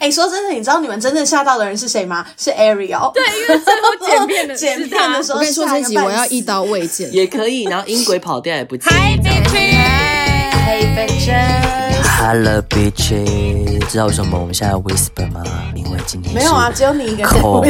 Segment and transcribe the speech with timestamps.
[0.00, 2.26] 哎，说真的，你知道你们真正吓到的人是谁吗？
[2.38, 3.12] 是 Ariel。
[3.12, 7.12] 对，因为最后剪片的 剪片的时候，我跟你说这集我要一刀未剪。
[7.14, 8.88] 也可以，然后音轨跑掉也不介
[10.90, 10.96] 意。
[10.96, 11.06] Hi bitches，Hey
[12.20, 15.42] bitches，Hello bitches，知道为什么我们现在 whisper 吗？
[15.74, 17.28] 因为今天没有啊，只有你一个人。
[17.28, 17.64] 恐怖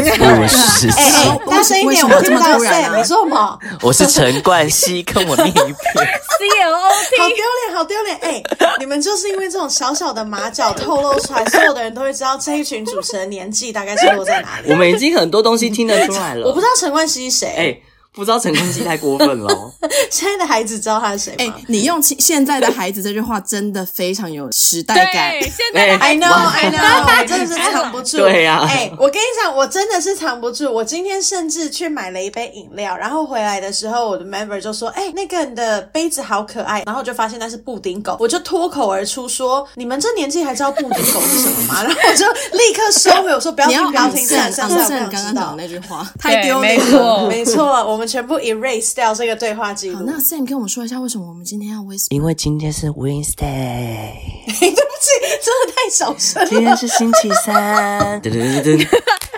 [0.48, 0.90] 事情。
[0.96, 2.98] 哎哎，大声一点，我听不到声。
[2.98, 3.58] 你说什么？
[3.82, 5.66] 我是陈冠希，跟我另一边。
[5.66, 7.20] C L O T。
[7.20, 8.18] 好丢脸，好丢脸！
[8.22, 8.42] 哎，
[8.78, 14.70] 你们就是因为这种小小的马脚透露出来，所有的人都会知道这一群主持人年纪大概是落在哪里。
[14.70, 16.46] 我们已经很多东西听得出来了。
[16.46, 17.54] 我不知道陈冠希是谁。
[17.56, 17.89] 哎。
[18.12, 19.72] 不知道陈冠希太过分了。
[20.10, 21.54] 现在的孩子知道他是谁吗？
[21.56, 25.30] 哎，你用“现在的孩子”这句话真的非常有时代感。
[25.30, 28.18] 对，现在的，I know，I know， 我真的是藏不住。
[28.18, 28.66] 对呀。
[28.68, 30.72] 哎，我跟你讲，我真的是藏不住。
[30.72, 48.94] 我今天甚至去买了一杯饮料，然后回来的时候，我的 member 就说：“哎，那个你的杯子好可爱。”然后我就发现那是布丁狗，我就脱口而出说：“你们这年纪还知道布丁狗是什么吗？”然后我就立刻收回，我说：“不要听，不要听，算了算了，不想知道那句话，太丢脸了。”没错，我们全部 erase。
[48.94, 49.98] 掉这个对话记录。
[49.98, 52.06] 好，那 Sam 跟我们说一下，为什么我们今天要 Wednesday？
[52.10, 53.36] 因为今天是 Wednesday。
[54.46, 55.10] 对不起，
[55.44, 56.48] 真的太小声了。
[56.48, 58.20] 今天是星期三。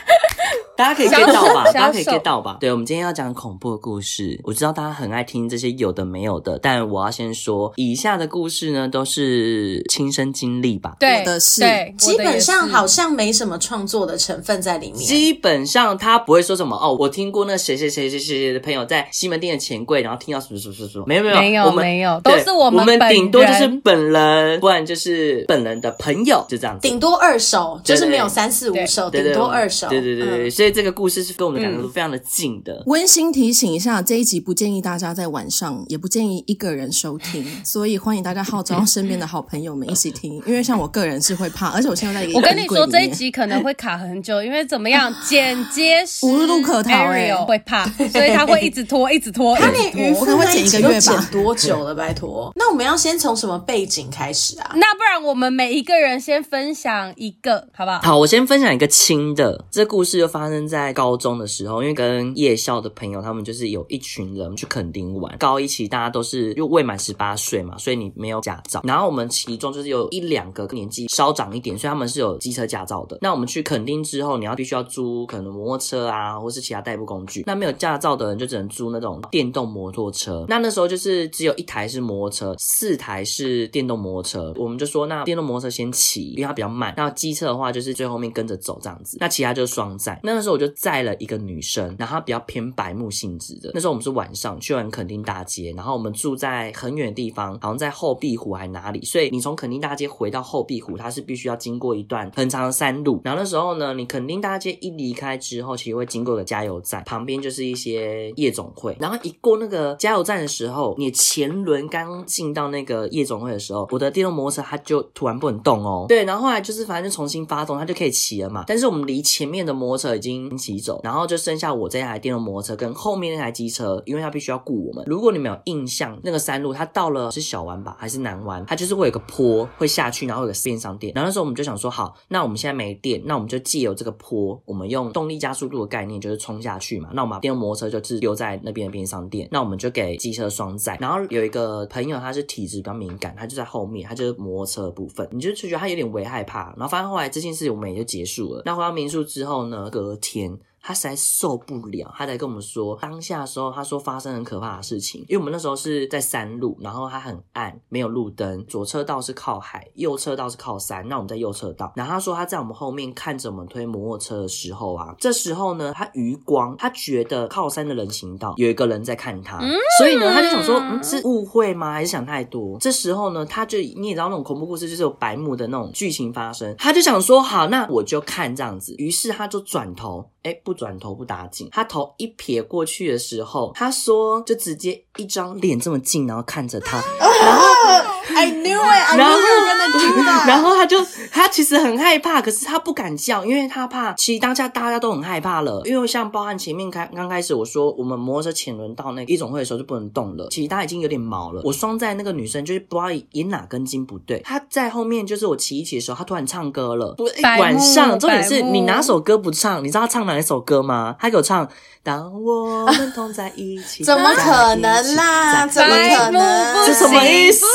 [0.74, 1.64] 大家可以 get 到吧？
[1.66, 2.56] 大家可以 get 到吧？
[2.58, 4.40] 对，我们今天要讲恐怖的故事。
[4.42, 10.96] 我知道大家很爱听这些有的没有的，但我要先说，以下的故事呢都是亲身经历吧。
[10.98, 11.62] 对，的是，
[11.98, 14.98] 基本上好像没什么创作的成分在里面。
[14.98, 26.88] 基本上他不会说什么哦，我听过那谁谁谁谁谁谁的朋友在西门町的钱柜，然后听到什么什么什么什么，没有没有没有，我们没有，都是我们我们顶多就是本人，不然就是本人的朋友，就这样子。
[26.88, 29.88] 顶多二手，就是没有三四五手，顶多二手。
[29.88, 32.84] 对对对对，所以这个故事是跟我们两个都非常的近的。
[32.86, 40.34] 温馨提醒一下，这一集不建议大家在晚上，也不建议一个人收听， 所以欢迎大家号召身边的好朋友们一起听。
[40.46, 49.56] 因为像我个人是会怕，而且我现在在我跟你说，这一集可能会卡很久，因为怎么样，剪接无路可逃，哎，会怕，所以他会一直拖，一直拖。
[49.58, 51.00] 他连鱼我可能会剪一个月吧？
[51.00, 51.92] 剪多久了？
[51.92, 52.52] 拜托。
[52.54, 54.70] 那我们要先从什么背景开始啊？
[54.76, 58.00] 那不然我们每一个人先分享一个，好不好？
[58.02, 59.64] 好，我先分享一个轻的。
[59.72, 65.36] 这故事就发生在高中的时候，因为跟夜校的朋友，他们就是有一群人去垦丁玩。
[65.38, 68.80] 高一期大家都是又未满十八岁嘛，所以你没有驾照。
[68.84, 73.18] 然后我们其中就是有一两个年纪稍长一点，所以他们是有机车驾照的。
[73.20, 77.44] 那我们去垦丁之后，你要必须要租可能摩托车啊，或是其他代步工具。
[77.46, 80.44] 那没有驾照的人就只能租那种电动摩托车。
[80.48, 84.52] 那那时候就是只有一台是摩托车，四台是电动摩托车。
[84.56, 86.92] 我们就说，那电动摩托车先骑，因为它比较慢。
[86.96, 89.16] 那机车的话就是最后面跟着走这样子。
[89.20, 90.20] 那其他就是双载。
[90.22, 93.70] 那那那时候我就载了一个女生，然后她比较偏白目性质的。
[93.74, 99.00] 那时候我们是晚上去完垦丁大街，然后我们住在很远的地方，好像在后壁湖还哪里。
[99.04, 103.20] 所以你从垦丁大街回到后壁湖，它是必须要经过一段很长的山路。
[103.22, 108.96] 然后那时候呢，你垦丁大街一离开之后，其实会经过个加油站，旁边就是一些夜总会。
[108.98, 116.06] 然后一过那个加油站的时候，你前轮刚进到那个夜总会的时候，我的电动摩托车它就突然不能动哦。
[116.08, 118.64] 对，然后后来就是反正就重新发动，它就可以骑了嘛。
[118.66, 125.04] 但是我们离前面的摩托车已经骑走，然后就剩下我这台电动摩托车跟后面那台机车，因为它必须要顾我们。
[125.06, 128.64] 如果你没有印象，那个山路它到了是小湾吧，还是南湾？
[128.66, 131.12] 它就是会有个坡会下去，然后有个便商店。
[131.14, 137.10] 然后那时候我们就想说，好，那我们现在没电，那我们就借由这个坡，我们用动力加速度的概念，就是冲下去嘛。
[137.12, 140.96] 那我们把电动摩托车就是丢在那边的便商店，那我们就给机车双载。
[141.00, 146.72] 然后有一个朋友他是体质比较敏感，他就在后面，他就是摩托车部分，你就就觉得他有点微害怕。
[146.76, 148.62] 然后发现后来这件事我们也就结束了。
[148.64, 150.58] 那回到民宿之后呢，隔天。
[150.82, 161.92] 他实在受不了，他才跟我们说，当下的时候，他说发生很可怕的事情，因为我们那时候是在山路，然后它很暗，没有路灯，左车道是靠海，右车道是靠山，那我们在右车道。
[161.94, 169.60] 然后他说他在我们后面看着我们推摩托车的时候啊，这时候呢，他余光，他觉得靠山的人行道有一个人在看他，
[169.98, 171.92] 所以呢，他就想说，嗯，是误会吗？
[171.92, 172.76] 还是想太多？
[172.80, 180.28] 这时候呢，他就你也知道那种恐怖故事就是有白目的那种剧情发生，他就想说，好，那我就看这样子，于是他就转头。
[180.42, 194.12] 哎，不转头不打紧，他头一撇过去的时候，他说就直接一张脸这么近，然后看着他，然后 I knew it，I knew it 然后他就他其实很害怕，可是他不敢叫，因为他怕。
[194.14, 201.62] 其实当下大家都很害怕了，因为像包含前面开刚开始我说我们摩托车前轮到那个一总会的时候就不能动了，其实他已经有点毛了。
[201.64, 207.14] 我双在那个女生就是不知道引哪根筋不对，她在后面就是我骑一骑的时候，她突然唱歌了。
[207.58, 209.82] 晚上重点是你哪首歌不唱？
[209.82, 210.38] 你知道她唱哪？
[210.38, 211.14] 一首歌吗？
[211.20, 211.66] 她给我唱
[212.02, 215.66] 《当我们同在一起》， 怎么可能啦？
[215.66, 216.86] 怎么可能？
[216.86, 217.66] 这什么意思？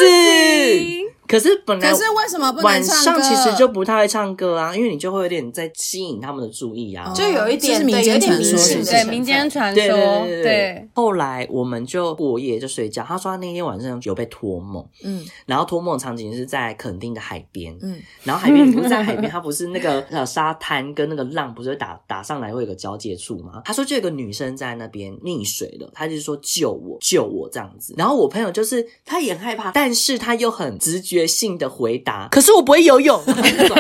[0.48, 7.12] 嘿可是本来可是为什么不能晚唱歌上其实就不太会唱歌啊，因为你就会有点在吸引他们的注意啊。
[7.12, 13.04] 哦就有一点这是民间对有点传说是不是迷信的成分对民间传说对说，对对，后来我们就过夜就睡觉。
[13.04, 23.62] 他说他那天晚上有被托梦，嗯然后托梦的场景是在垦丁的海边，嗯，然后海边不是在海边，它不是那个呃沙滩跟那个浪不是会打打上来会有个交界处吗？
[23.66, 27.96] 他说就有个女生在那边溺水了，他就说救我救我这样子。
[27.98, 33.20] 然后我朋友就是他也很害怕，但是他又很直觉性的回答，可是我不会游泳，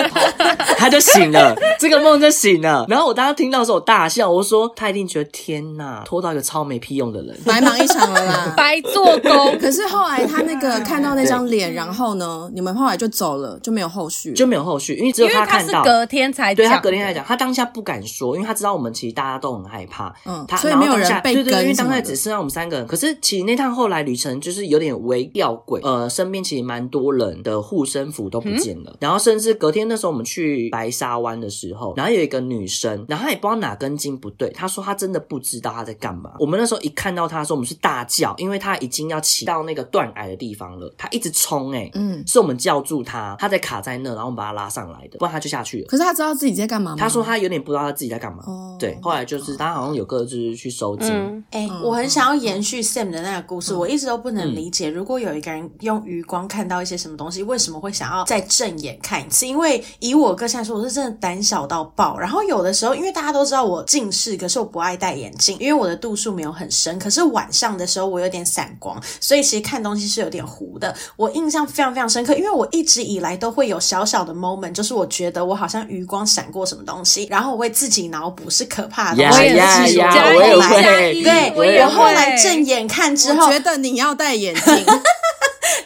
[0.77, 2.85] 他就醒了，这个梦就醒了。
[2.87, 7.37] 然后我当时听到的时候我大笑，我说他一定觉得天呐，拖到一个超没屁用的人。
[7.45, 8.53] 白忙一场了啦。
[8.57, 9.57] 白做工。
[9.59, 15.83] 可是后来他那个看到那张脸，然后呢，你们后来就走了，就没有后续，就没有后续，因为只有他看到。
[15.83, 22.85] 隔天才对他隔天才讲，他当下不敢说，因为他知道我们其实大家都很害怕，嗯他所以没有人被对对对，因为当下只剩下我们三个人。
[22.87, 36.33] 可是其实那趟后来旅程就是有点微吊诡，呃，身边其实蛮多人的护身符都不见了，然后甚至隔天那时候我们去白沙湾的时候，然后有一个女生，然后她也不知道哪根筋不对，她说她真的不知道她在干嘛。
[36.39, 42.23] 我们那时候一看到她的时候，我们是大叫，因为她已经要骑到那个断崖的地方了，她一直冲、欸，嗯。
[42.25, 45.87] 是我们叫住她，她在卡在那，然后我们把她拉上来的，不然她就下去了。
[45.87, 46.97] 可是她知道自己在干嘛吗？
[46.97, 48.43] 她说她有点不知道她自己在干嘛。
[48.45, 59.45] 哦对，后来就是她好像有个就是去收金，嗯，哎、嗯我很想要延续 Sam 的那个故事，我一直都不能理解，如果有一个人用余光看到一些什么东西，为什么会想要再正眼看一次？
[59.47, 62.17] 因为以我个性来说，我是真的胆小到爆。
[62.17, 66.97] 然后有的时候，因为大家都知道我近视，可是我不爱戴眼镜，因为我的度数没有很深。
[66.99, 70.95] 可是晚上的时候，我有点散光，所以其实看东西是有点糊的。
[71.15, 79.37] 我印象非常非常深刻，因为我一直以来都会有小小的 moment，就是我觉得我好像余光闪过什么东西，然后我会自己脑补是可怕的东西。
[79.37, 79.99] 我也是
[80.35, 84.85] 我也会加一对，我后来正眼看之后，觉得你要戴眼镜，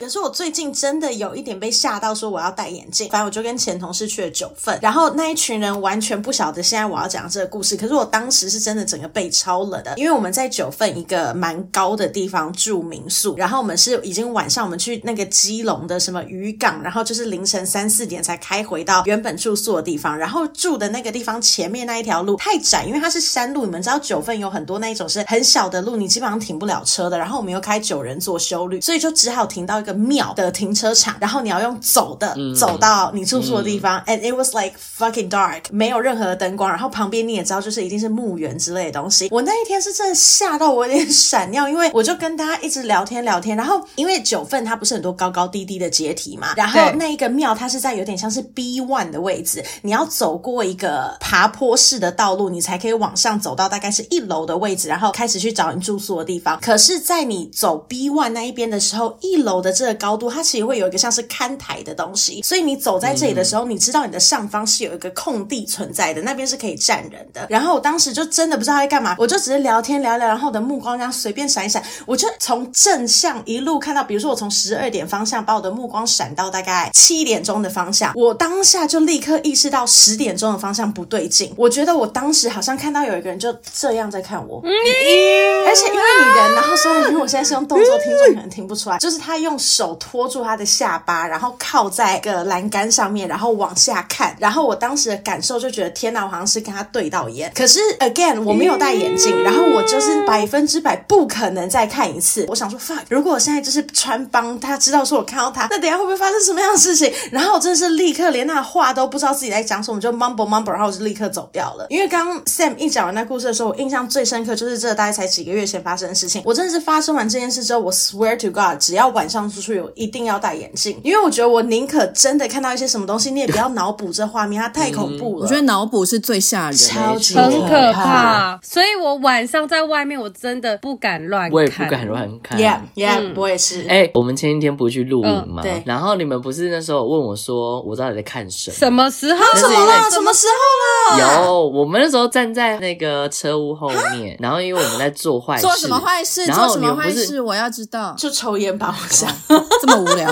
[0.01, 3.07] 可是我最近真的有一点被吓到，说我要戴眼镜。
[3.09, 7.77] 反正我就跟前同事去了九份，然后那一群人完全不晓得现在我要讲这个故事。
[7.77, 27.17] 可是我当时是真的整个被超冷的，因为我们在九份一个蛮高的地方住民宿，然后我们是已经晚上我们去那个基隆的什么渔港，然后就是凌晨三四点才开回到原本住宿的地方，然后住的那个地方前面那一条路太窄，因为它是山路，你们知道九份有很多那一种是很小的路，你基本上停不了车的。
[27.19, 39.29] 然后我们又开九人座修旅，所以就只好停到一个庙的停车场，然后你要用走的、嗯走到你住宿的地方、a n d it was like fucking dark，没有任何的灯光，然后旁边你也知道就是一定是墓园之类的东西。
[39.31, 56.59] 我那一天是真的吓到我有点闪尿，因为我就跟大家一直聊天聊天，然后因为九份它不是很多高高低低的阶梯嘛，然后那一个庙它是在有点像是 B one 的位置，你要走过一个爬坡式的道路，你才可以往上走到大概是一楼的位置，然后开始去找你住宿的地方。
[56.61, 67.47] 可是，在你走 B one 那一边的时候，一楼的这个高度，它其实会有一个像是看台的东西，所以你走在这里的时候，你知道你的上方是有一个空地存在的，那边是可以站人的。
[67.49, 102.45] 然后我当时就真的不知道他在干嘛，我就只是聊天聊聊，然后我的目光这样随便闪一闪，我就从正向一路看到，比如说我从十二点方向把我的目光闪到大概七点钟的方向，我当下就立刻意识到十点钟的方向不对劲，我觉得我当时好像看到有一个人就这样在看我，而且因为你人，然后所以因为我现在是用动作，听众可能听不出来，就是他用手托住他的下巴，然后靠在一个栏杆上面，然后往下看，然后我当时的感受就觉得天哪，我好像是跟他对到眼，可是 again 我没有戴眼镜，然后我就是百分之百不可能再看一次。
[102.49, 107.09] 我想说 fuck，如果我现在就是穿帮，他知道说我看到他，那等下会不会发生什么样的事情？
[107.31, 111.87] 然后我真的是立刻连那话都不知道自己在讲什么，就 mumble mumble，然后我就立刻走掉了。
[111.89, 116.41] 因为刚刚 Sam 一讲完那故事的时候，我印象最深刻就是这大概才几个月前发生的事情。
[116.43, 125.43] 我真的是发生完这件事之后，我 swear to God，只要晚上出去，我一定要戴眼镜，因为我觉得我宁可真的看到一些什么东西，你也不要脑补这画面，它太恐怖了。
[125.43, 132.59] 我觉得脑补是最吓人的，超级很可可怕怕，所以我晚上在外面我真的不敢乱看，我也不敢乱看。
[132.59, 133.85] Yeah Yeah，、我也是。
[133.87, 138.75] 哎、我们前一天不是去露营吗、嗯对然后你们不是那时候问我说，我到底在看什么？
[138.75, 139.43] 什么时候？
[139.55, 140.09] 什么了？
[140.09, 141.43] 什么时候了？
[141.45, 146.45] 有，我们那时候站在那个车屋后面，然后因为我们在做坏事，做什么坏事？
[146.45, 147.41] 然做什么后你们不是坏事？
[147.41, 149.29] 我要知道，就抽烟吧，我想。
[149.47, 150.31] 这么无聊。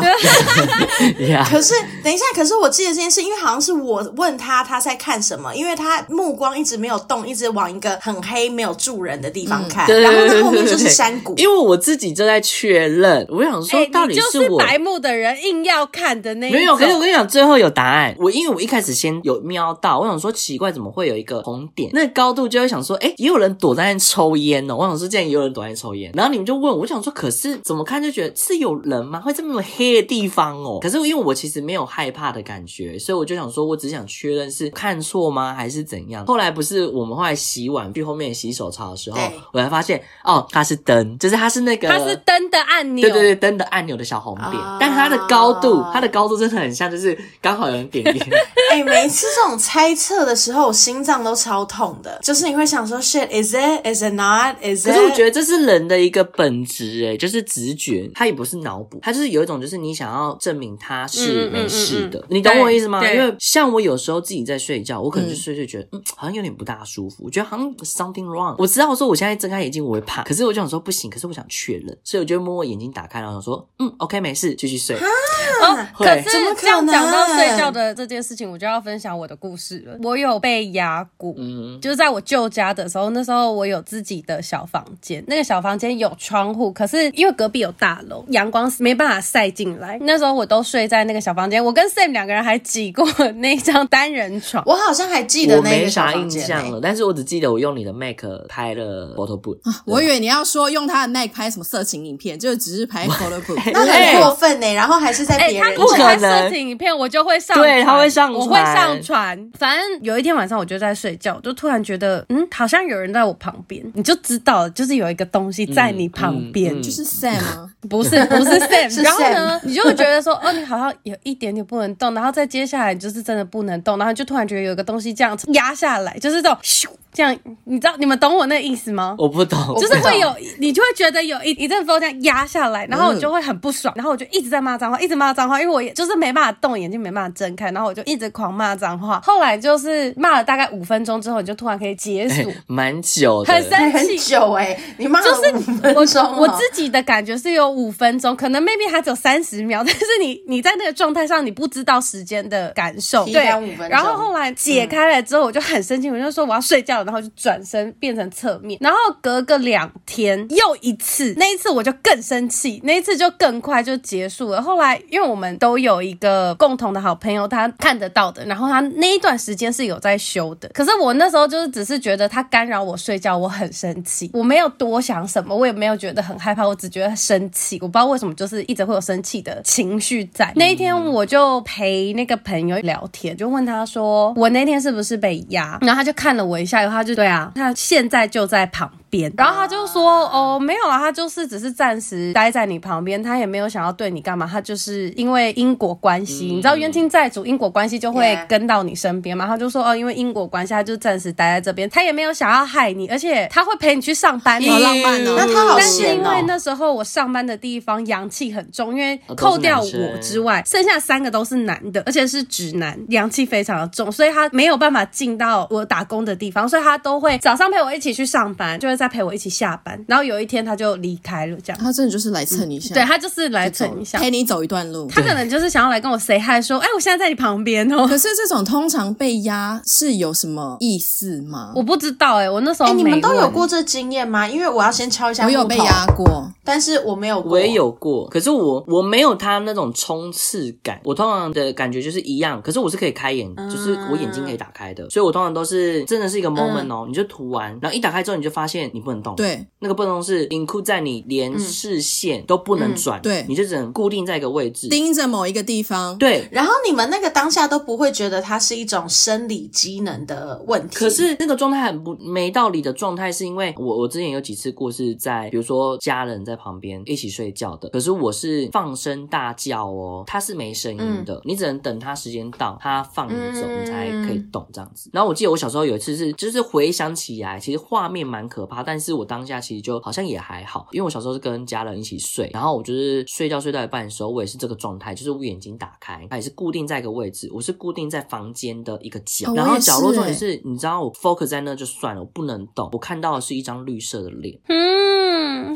[1.27, 1.73] 呀可是
[2.03, 11.33] 等一下，可是我记得这件事，因为好像是我问他他在看什么，因为他目光一直没有动，一直往一个很黑没有住人的地方看，对然后对对那后面就是山谷。
[11.37, 14.59] 因为我自己正在确认，我想说哎，到底是我。
[14.59, 16.51] 白目的人，硬要看的那一。
[16.51, 18.15] 没有，可是我跟你讲，最后有答案。
[18.19, 21.89] 我因为我一开始先有瞄到，我想说奇怪，怎么会有一个红点？
[21.93, 24.75] 那高度就会想说，哎，也有人躲在那抽烟哦。
[24.75, 26.11] 我想说，竟然也有人躲在那抽烟。
[26.13, 29.19] 然后你们就问我，我想说，可是怎么看就觉得是有人吗？
[29.19, 30.79] 会这么黑的地方哦？
[30.81, 36.25] 可是因为我其实没有害怕的感觉，所以我就想说，我只想确认是看错吗，还是怎样？
[36.25, 39.17] 后来不是我们后来洗碗去后面洗手槽的时候，
[39.51, 48.17] 我才发现哦，它是灯，就是它是那个它是灯的按钮，对对对，灯的按钮的小红点，哦、但它的高度，它的高度真的很像，就是刚好有人点点。
[48.71, 54.91] 哎、欸，每一次这种猜测的时候，我心脏都超痛的，就是你会想说，shit，is it，is it not，is it？
[54.91, 63.01] 可是我觉得这是人的一个本质，哎，就是直觉，它也不是脑补，它就是有一种，就是你想要证明它是没事的，嗯嗯嗯嗯、你懂我意思吗？
[63.09, 68.55] 因为像我有时候自己在睡觉，我可能就睡睡觉觉得，嗯，好像有点不大舒服，我觉得好像 something wrong。
[68.57, 74.97] 我知道说我现在睁开眼睛我会怕，可是我就想说不行，可是我想确认，所以我就摸摸眼睛打开，然后想说，嗯，OK，没事，继续睡。
[74.97, 76.23] 哦，可是
[76.57, 79.97] 这样讲到睡觉的这件事情，我就要分享我的故事了。
[80.01, 89.97] 我有被压过，嗯，就是在我舅家的时候，那时候我有自己的小房间，那个小房间有窗户，可是因为隔壁有大楼，阳光没办法塞进来。
[90.01, 93.05] 那时候我都睡在那个小房间，我跟 Sam 两个人还挤过
[93.35, 94.63] 那张单人床。
[94.65, 99.57] 我好像还记得那个小房间，我没啥印象了，但是我只记得我用你的 Mac 拍了 photo book。
[99.85, 104.73] 我以为你要说用他的 Mac 拍什么色情影片，就只是拍 photo book， 那很过分呢。
[104.73, 105.37] 然后还是在。
[105.37, 107.67] 哎、欸，他不拍色情影片，我就会上传。
[107.67, 109.51] 对，他会上传，我会上传。
[109.57, 113.83] 反正有一天晚上，我就在睡觉，就突然觉得，嗯，好像有人在我旁边。
[113.95, 117.71] 你就知道，就是有一个东西在你旁边，嗯嗯嗯、就是 Sam 吗？
[117.89, 118.89] 不是，不是 Sam。
[118.89, 126.87] 是然后呢，你就会觉得说， 哦，你好像有一点点不能动，然后再接下来就是真的不能动，然后就突然觉得有一个东西这样子压下来，就是这种咻。
[127.11, 129.15] 这样，你知道你们懂我那个意思吗？
[129.17, 139.19] 我不懂，就是会有，你就会觉得有一一阵风这样压下来，然后我就会很不爽，然后我就一直在骂脏话，一直骂脏话，因为我也就是没办法动，眼睛没办法睁开，然后我就一直狂骂脏话。
[139.23, 153.45] 后来就是骂了大概五分钟之后，你就突然可以解锁， 蛮、欸、久的，很生气，很久哎、欸，你骂了五分钟、哦，我自己的感觉是有五分钟，可能 maybe 还只有三十秒， 但是你你在那个状态上，你不知道时间的感受，对，
[153.89, 157.89] 然后后来解开了之后，我就很生气，我就说我要睡觉了，然后就转身。
[157.99, 164.61] 变成侧面，然后隔个两天又一次，那一次我就更生气，那一次就更快就结束了。
[164.61, 170.69] 后来因为我们都有一个共同的好朋友，他看得到的，然后他那一段时间是有在修的。
[170.69, 177.77] 可是我那时候就是只是觉得他干扰我睡觉，我很生气，我没有多想什么，我也没有觉得很害怕，我只觉得生气。
[177.81, 180.51] 我不知道为什么，就是一直会有生气的情绪在。
[180.55, 187.69] 那一天我就陪那个朋友聊天，就问他说：“我那天是不是被压？”然后他就看了我一下，然后他就对啊，他。
[187.75, 199.45] 现在就在旁边，然后他就说：“哦，没有啊，他就是只是暂时待在你旁边，他也没有想要对你干嘛，他就是因为因果关系，嗯、你知道冤亲债主因果关系就会跟到你身边嘛。
[199.47, 205.35] 他就说：哦，因为因果关系，他就暂时待在这边，他也没有想要害你，而且他会陪你去上班，好浪漫哦。
[205.37, 205.79] 那他好闲哦。
[205.79, 220.03] 但是因为那时候我上班的地方阳气很重，因为扣掉我之外，剩下三个都是男的，而且是直男，阳气非常的重，所以他没有办法进到我打工的地方，所以他都会早上陪我一起去上班，就会再陪我一起下班。
[220.07, 221.81] 然后有一天他就离开了，这样。
[221.81, 225.07] 他真的就是来蹭一下，嗯、对他就是来蹭一下，陪你走一段路。
[225.07, 228.05] 他可能就是想要来跟我 say hi，说，哎，我现在在你旁边哦。
[228.09, 231.71] 可是这种通常被压是有什么意思吗？
[231.75, 234.47] 我不知道哎、欸，我那时候、欸、你们都有过这经验吗？
[234.47, 235.45] 因为我要先敲一下。
[235.45, 237.53] 我有被压过，但是我没有过。
[237.53, 240.99] 我也有过，可是我我没有他那种冲刺感。
[241.03, 248.88] 我通常的感觉就是一样，可是我是可以开眼，嗯、就是我眼睛可以打开的，所以我通常都是真的是一个 moment 哦，嗯、你就涂完，然后一打开之后你就发现。
[248.93, 256.47] 你不能动，对，那个不能动是 include 在你连视线都不能转，对，你就只能固定在一个位置，盯着某一个地方，对。
[256.51, 275.09] 然后你们那个当下都不会觉得它是一种生理机能的问题，可是那个状态很不没道理的状态，是因为我我之前有几次过是在，比如说家人在旁边一起睡觉的，可是我是放声大叫哦，他是没声音的，你只能等他时间到，他放你走，你才可以动这样子。
[275.13, 278.78] 然后我记得我小时候有一次是，就是回想起来，其实画面蛮可怕。
[278.83, 295.18] 但是我当下其实就好像也还好，因为我小时候是跟家人一起睡，然后我就是睡觉睡到一半的时候，我也是这个状态，就是我眼睛打开，它也是固定在一个位置，我是固定在房间的一个角，哦、然后角落重点是，你知道我 focus 在那就算了，我不能动，我看到的是一张绿色的脸，嗯，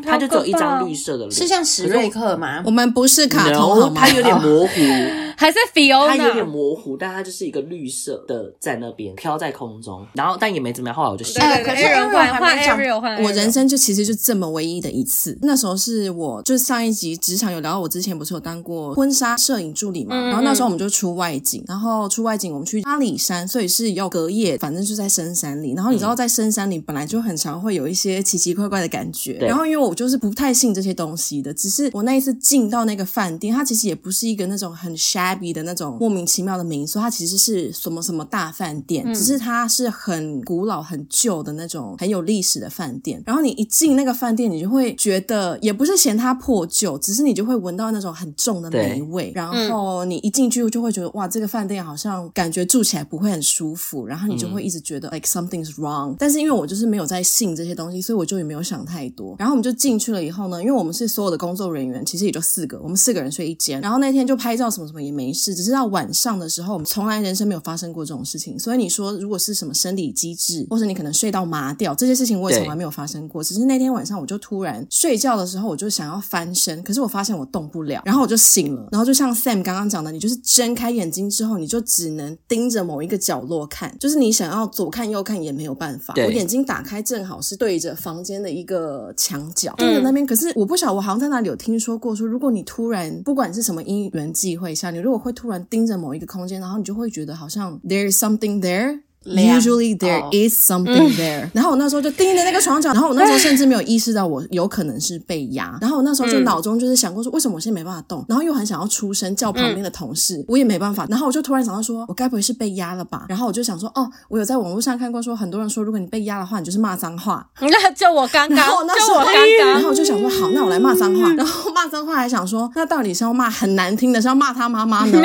[0.03, 2.61] 它就只有一张绿色的脸，是像史瑞克吗？
[2.65, 4.73] 我们不是卡通，它有点模糊。
[5.35, 10.95] 还是 Fiona，它有点模糊，但它就是一个绿色的在那边飘在空中，然后但也没怎么样。
[10.95, 11.57] 后来我就醒了。
[11.63, 15.37] 可是换换 Ariel 换，我人生就其实就这么唯一的一次。
[15.41, 25.73] 那时候是我就上一集职场有聊到，我之前不是有当过婚纱摄影助理嘛，嗯、然后那时候我们就出外景，然后出外景我们去阿里山，所以是要隔夜，反正就在深山里。
[25.73, 43.19] 然后你知道在深山里本来就很常会有一些奇奇怪怪的感觉，然后因为我就是不太信这些东西的，只是我那一次进到那个饭店，它其实也不是一个那种很 shabby 的那种莫名其妙的民宿，它其实是什么什么大饭店，嗯、只是它是很古老、很旧的那种很有历史的饭店。
[43.25, 49.31] 然后你一进那个饭店，你就会觉得也不是嫌它破旧，只是你就会闻到那种很重的霉味。
[49.33, 56.15] 然后你一进去就会觉得哇，这个饭店好像感觉住起来不会很舒服，然后你就会一直觉得 like something's wrong。
[56.19, 59.35] 但是因为我就是没有在信这些东西，所以我就也没有想太多。
[59.39, 63.79] 然后我们就进去了以后呢，因为我们是所有的工作人员，其实也就四个，我们四个人睡一间。
[63.81, 68.59] 然后那天就拍照什么什么也没事，只是到晚上的时候，我们从来人生没有发生过这种事情。
[68.59, 73.43] 所以你说如果是什么生理机制，或者你可能睡到麻掉，这些事情我也从来没有发生过。
[73.43, 78.89] 只是那天晚上我就突然睡觉的时候，我就想要翻身，可是我发现我动不了，然后我就醒了。
[78.91, 86.13] 然后就像 Sam 刚刚讲的，你就是睁开眼睛之后，你就只能盯着某一个角落看，就是你想要左看右看也没有办法。
[86.17, 90.25] 我眼睛打开正好是对着房间的一个墙角，对着那边。
[90.25, 98.99] 可是我不晓得，我好像在哪里有听说过，说如果你突然不管是什么因缘际会下，你如果会突然盯着某一个空间，然后你就会觉得好像 there is something there。
[99.25, 101.49] Usually there is something there。
[101.53, 105.77] 然后我那时候就盯着那个床角，然后我那时候 甚至没有意识到我有可能是被压。
[105.81, 108.25] 然后我那时候就脑中就是想过说，为什么我现在没办法动？
[108.27, 111.05] 然后又很想要出声叫旁边的同事，我也没办法。
[111.09, 113.25] 然后我就突然想到说，我该不会是被压了吧？
[113.29, 117.45] 然后我就想说，哦，我有在网络上看过说，很多人说，如果你被压的话，你就是骂脏话。
[117.59, 118.57] 那 就我刚刚，
[118.97, 121.31] 就我刚刚，然后我就想说，好，那我来骂脏话。
[121.33, 125.21] 然后骂脏话还想说，那到底是要骂很难听的，是要骂他妈妈呢？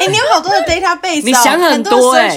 [0.00, 2.36] 哎，你有好多的 database，你想很多哎。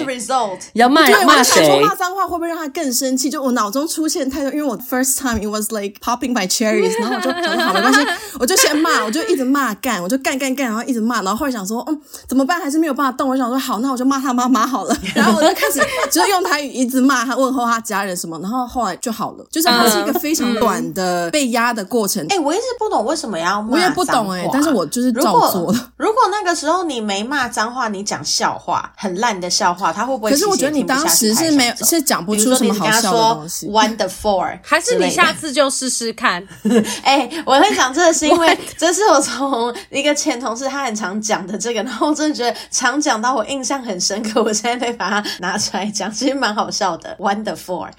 [0.89, 1.65] 骂骂谁？
[1.65, 3.29] 说骂脏话会不会让他更生气？
[3.29, 7.99] 就我脑中出现太多，因为我 first time it was like popping my cherries，然后我就觉得好没关系，
[8.39, 12.59] 我就先骂，我就一直骂干，我就干干干，然后一直骂，然后后来想说，嗯，怎么办？
[12.61, 13.29] 还是没有办法动。
[13.29, 14.95] 我想说，好，那我就骂他妈妈好了。
[15.15, 15.79] 然后我就开始
[16.11, 19.45] 就用台语一直骂他，问候他家人什么，然后后来就好了。
[19.51, 22.23] 就是它是一个非常短的被压的过程。
[22.23, 25.91] 哎、嗯嗯欸，我一直不懂为什么要骂我也不懂哎、欸，但是我就是照做了。
[25.97, 30.31] 如果那个时候你没骂脏话，你讲笑话，很烂的笑话，他会不会？
[30.31, 32.35] 可是我觉得你当时是没有是讲不。
[32.35, 33.67] 出什么好笑的东西。
[33.67, 36.45] Wonderful， 还是你下次就试试看？
[37.01, 47.15] 哎、欸，我会讲这个是因为 这是我从一个前同事他很常讲的这个，然后我真的觉得常讲到我印象很深刻，我现在得把它拿出来讲，其实蛮好笑的。
[47.19, 47.89] one the four。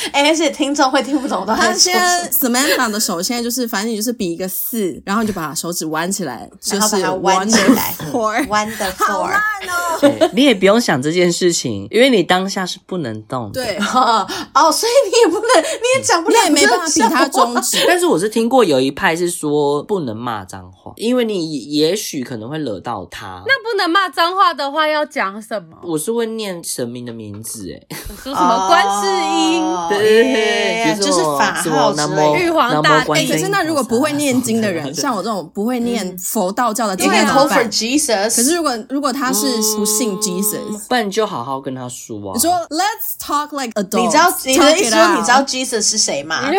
[0.12, 1.54] 而且听众会听不懂的。
[1.54, 10.30] 他现在 Samantha 的手现在就是，反正你就是比一个四，然后你就把手指弯起来，然后把它弯起来，Wonderful，好烂哦！
[10.32, 13.62] 你也不用想这件事情，因为你当下是不能动的。
[13.64, 13.76] 对
[14.54, 17.78] 哦，所以你也不能，你也讲不了，你也没办法比他中指。
[17.88, 23.42] 但是我是听过有一派是说不能骂脏话，因为你也许可能会惹到他。
[23.46, 25.76] 那不能骂脏话的话要讲什么？
[25.82, 29.06] 我是会念神明的名字，哎，说什么观世
[29.36, 29.62] 音。
[29.88, 33.26] 对对对，就是法号之类，玉皇大帝。
[33.26, 38.36] 可是那如果不会念经的人，像我这种不会念佛道教的，应该 call for Jesus。
[38.36, 39.46] 可是如果如果他是
[39.76, 42.32] 不信 Jesus，不然你就好好跟他说啊。
[42.34, 44.00] 你说 Let's talk like adults。
[44.02, 46.50] 你知道你的意思说你知道 Jesus 是谁吗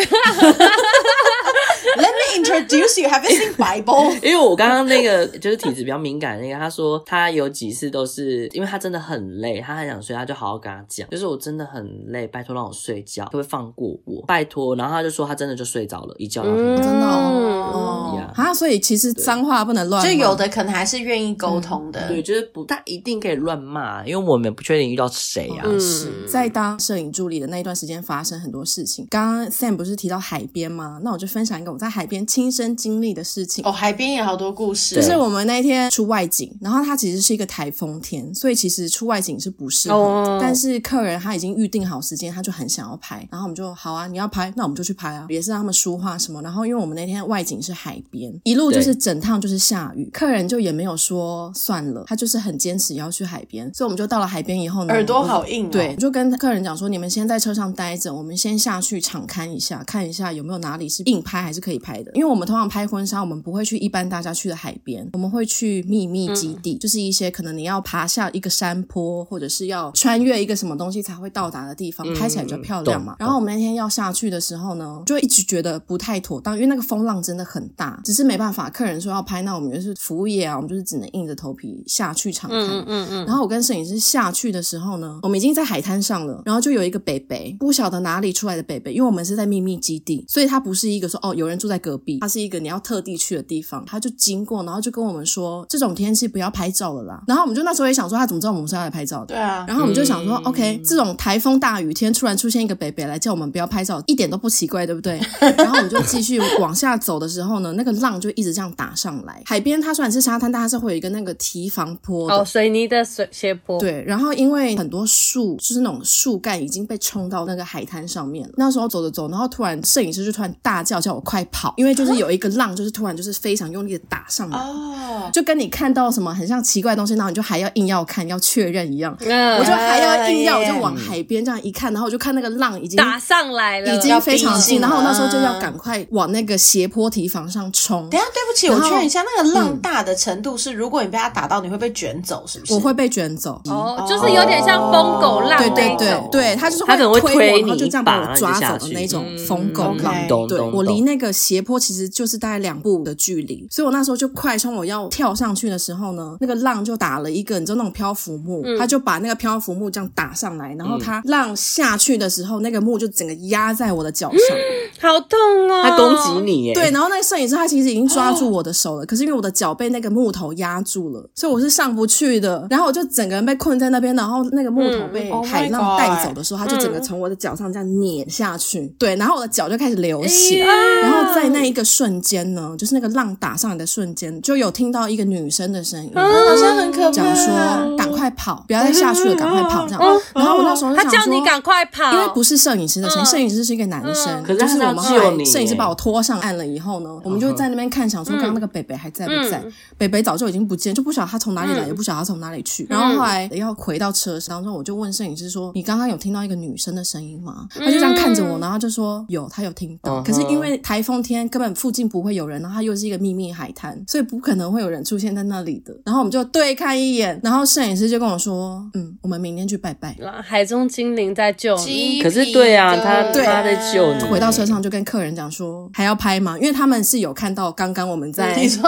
[2.37, 3.09] introduce you.
[3.09, 4.13] Have you seen Bible?
[4.25, 14.23] 因为我刚刚那个就是体质比较敏感的那个，他说他有几次都是因为他真的很累，他很想睡，他就好好跟他讲，就是我真的很累，拜托让我睡觉，会不会放过我？
[14.25, 16.77] 拜托，然后他就说他真的就睡着了，一觉到天亮。
[16.77, 25.65] 真的哦，啊，所以其实脏话不能乱，就有的可能还是愿意沟通的，对，就是不大一定可以乱骂，因为我们不确定遇到谁啊。
[25.79, 29.07] 是在当摄影助理的那一段时间发生很多事情。
[29.09, 30.99] 刚刚 Sam 不是提到海边吗？
[31.03, 34.95] 那我就分享一个我在海边亲身经历的事情哦，海边也好多故事。
[34.95, 39.95] 就是我们那天出外景，然后它其实是一个台风天，所以其实出外景是不适合。
[39.95, 46.41] 哦、但是客人他已经预定好时间，他就很想要拍，然后我们就好啊，你要拍，那我们就去拍啊，也是让他们说话什么。
[46.41, 55.69] 然后因为我们那天外景是海边，一路就是整趟就是下雨，客人就也没有说算了，他就是很坚持要去海边，所以我们就到了海边以后呢，耳朵好硬、哦。
[55.71, 62.08] 对，就跟客人讲说，你们先在车上待着，我们先下去场看一下，看一下有没有哪里是硬拍还是可以拍的。
[62.09, 73.15] 的，因为我们通常拍婚纱，我们不会去一般大家去的海边，我们会去秘密基地，嗯、就是一些可能你要爬下一个山坡，或者是要穿越一个什么东西才会到达的地方，嗯、拍起来比较漂亮嘛。
[73.19, 82.59] 然后我们那天要下去的时候呢，就一直觉得不太妥当，因为那个风浪真的很大，只是没办法，客人说要拍，那我们就是服务业啊，我们就是只能硬着头皮下去尝看。
[82.59, 83.07] 嗯嗯嗯。
[83.09, 97.23] 嗯然后我跟摄影师下去的时候呢，我们已经在海滩上了，然后就有一个北北，不晓得哪里出来的北北，因为我们是在秘密基地，所以他不是一个说哦有人住在隔壁，他是一个你要特地去的地方，他就经过，然后就跟我们说这种天气不要拍照了啦。
[97.27, 99.35] 然后我们就那时候也想说，他怎么知道我们是要来拍照的？
[99.35, 99.65] 对啊。
[99.67, 105.19] 然后我们就想说、嗯、，OK，这种台风大雨天突然出现一个北北来叫我们不要拍照，一点都不奇怪，对不对？
[105.57, 109.41] 然后我们就继续往下走的时候呢，那个浪就一直这样打上来。
[109.45, 113.79] 海边它虽然是沙滩，但它是会有一个那个堤防坡哦，水泥的水斜坡。
[113.79, 114.03] 对。
[114.05, 118.53] 然后因为很多树，就是那种树干已经被冲到那个海滩上面了。
[118.57, 129.15] 那时候走着走，然后突然摄影师就突然大叫叫我快跑，因为就是有一个浪，就是突然就是非常用力的打上来，哦，就跟你看到什么很像奇怪的东西，然后你就还要硬要看，要确认一样。
[129.21, 138.09] 嗯，我就还要硬要，我就往海边这样一看，然后我就看那个浪已经打上来了，已经非常近，然后我那时候就要赶快往那个斜坡堤防上冲。
[138.09, 142.73] 等下，对不起，我确认一下，那个浪大的程度是，如果你被它打到，你会被卷走，是不是？
[142.73, 143.61] 我会被卷走。
[143.65, 150.15] 哦，就是有点像疯狗浪，对对对对，它就是会推我，然后就这样把我抓走的那种疯狗浪。
[150.47, 165.83] 对，我离那个斜坡其实就是大概两步的距离，所以我那时候就快冲，我要跳上去的时候呢，那个浪就打了一个，你知道那种漂浮木，他就把那个漂浮木这样打上来，然后他浪下去的时候，那个木就整个压在我的脚上，好痛哦！
[165.83, 180.65] 他攻击你耶，对，然后那个摄影师他其实已经抓住我的手了，可是因为我的脚被那个木头压住了，所以我是上不去的，然后我就整个人被困在那边，然后那个木头被海浪带走的时候，他就整个从我的脚上这样碾下去，对，然后我的脚就开始流血。
[181.01, 190.01] 然后在那那一个瞬间呢，就是那个浪打上来的瞬间，就有听到一个女生的声音，好像很可怕，讲说赶快跑，不要再下去了，赶快跑这样。
[190.33, 199.63] 然后我那时候就想说，他叫你赶快跑，因为不是摄影师的声音，摄影师是一个男生，可是我们后来摄影师把我拖上岸了以后呢，我们就在那边看，想说刚刚那个北北还在不在？
[199.97, 202.87] 北北早就已经不见，就不晓得他从哪里来，也不晓得他从哪里去。
[202.89, 215.93] 然后后来要回到车当中，我就问摄影师说：“你刚刚有听到一个女生的声音吗？”他就这样看着我，然后就说：“有，他有听到。”可是因为台风天根本附近不会有人，然后它又是一个秘密海滩，所以不可能会有人出现在那里的。
[216.05, 224.23] 然后我们就对看一眼，然后摄影师就跟我说：“嗯，我们明天去拜拜。”海中精灵在救你，可是对啊，他他在救你。
[224.29, 228.83] 回到车上就跟客人讲说：“还要拍吗？”因为他们是有看到刚刚我们在 你说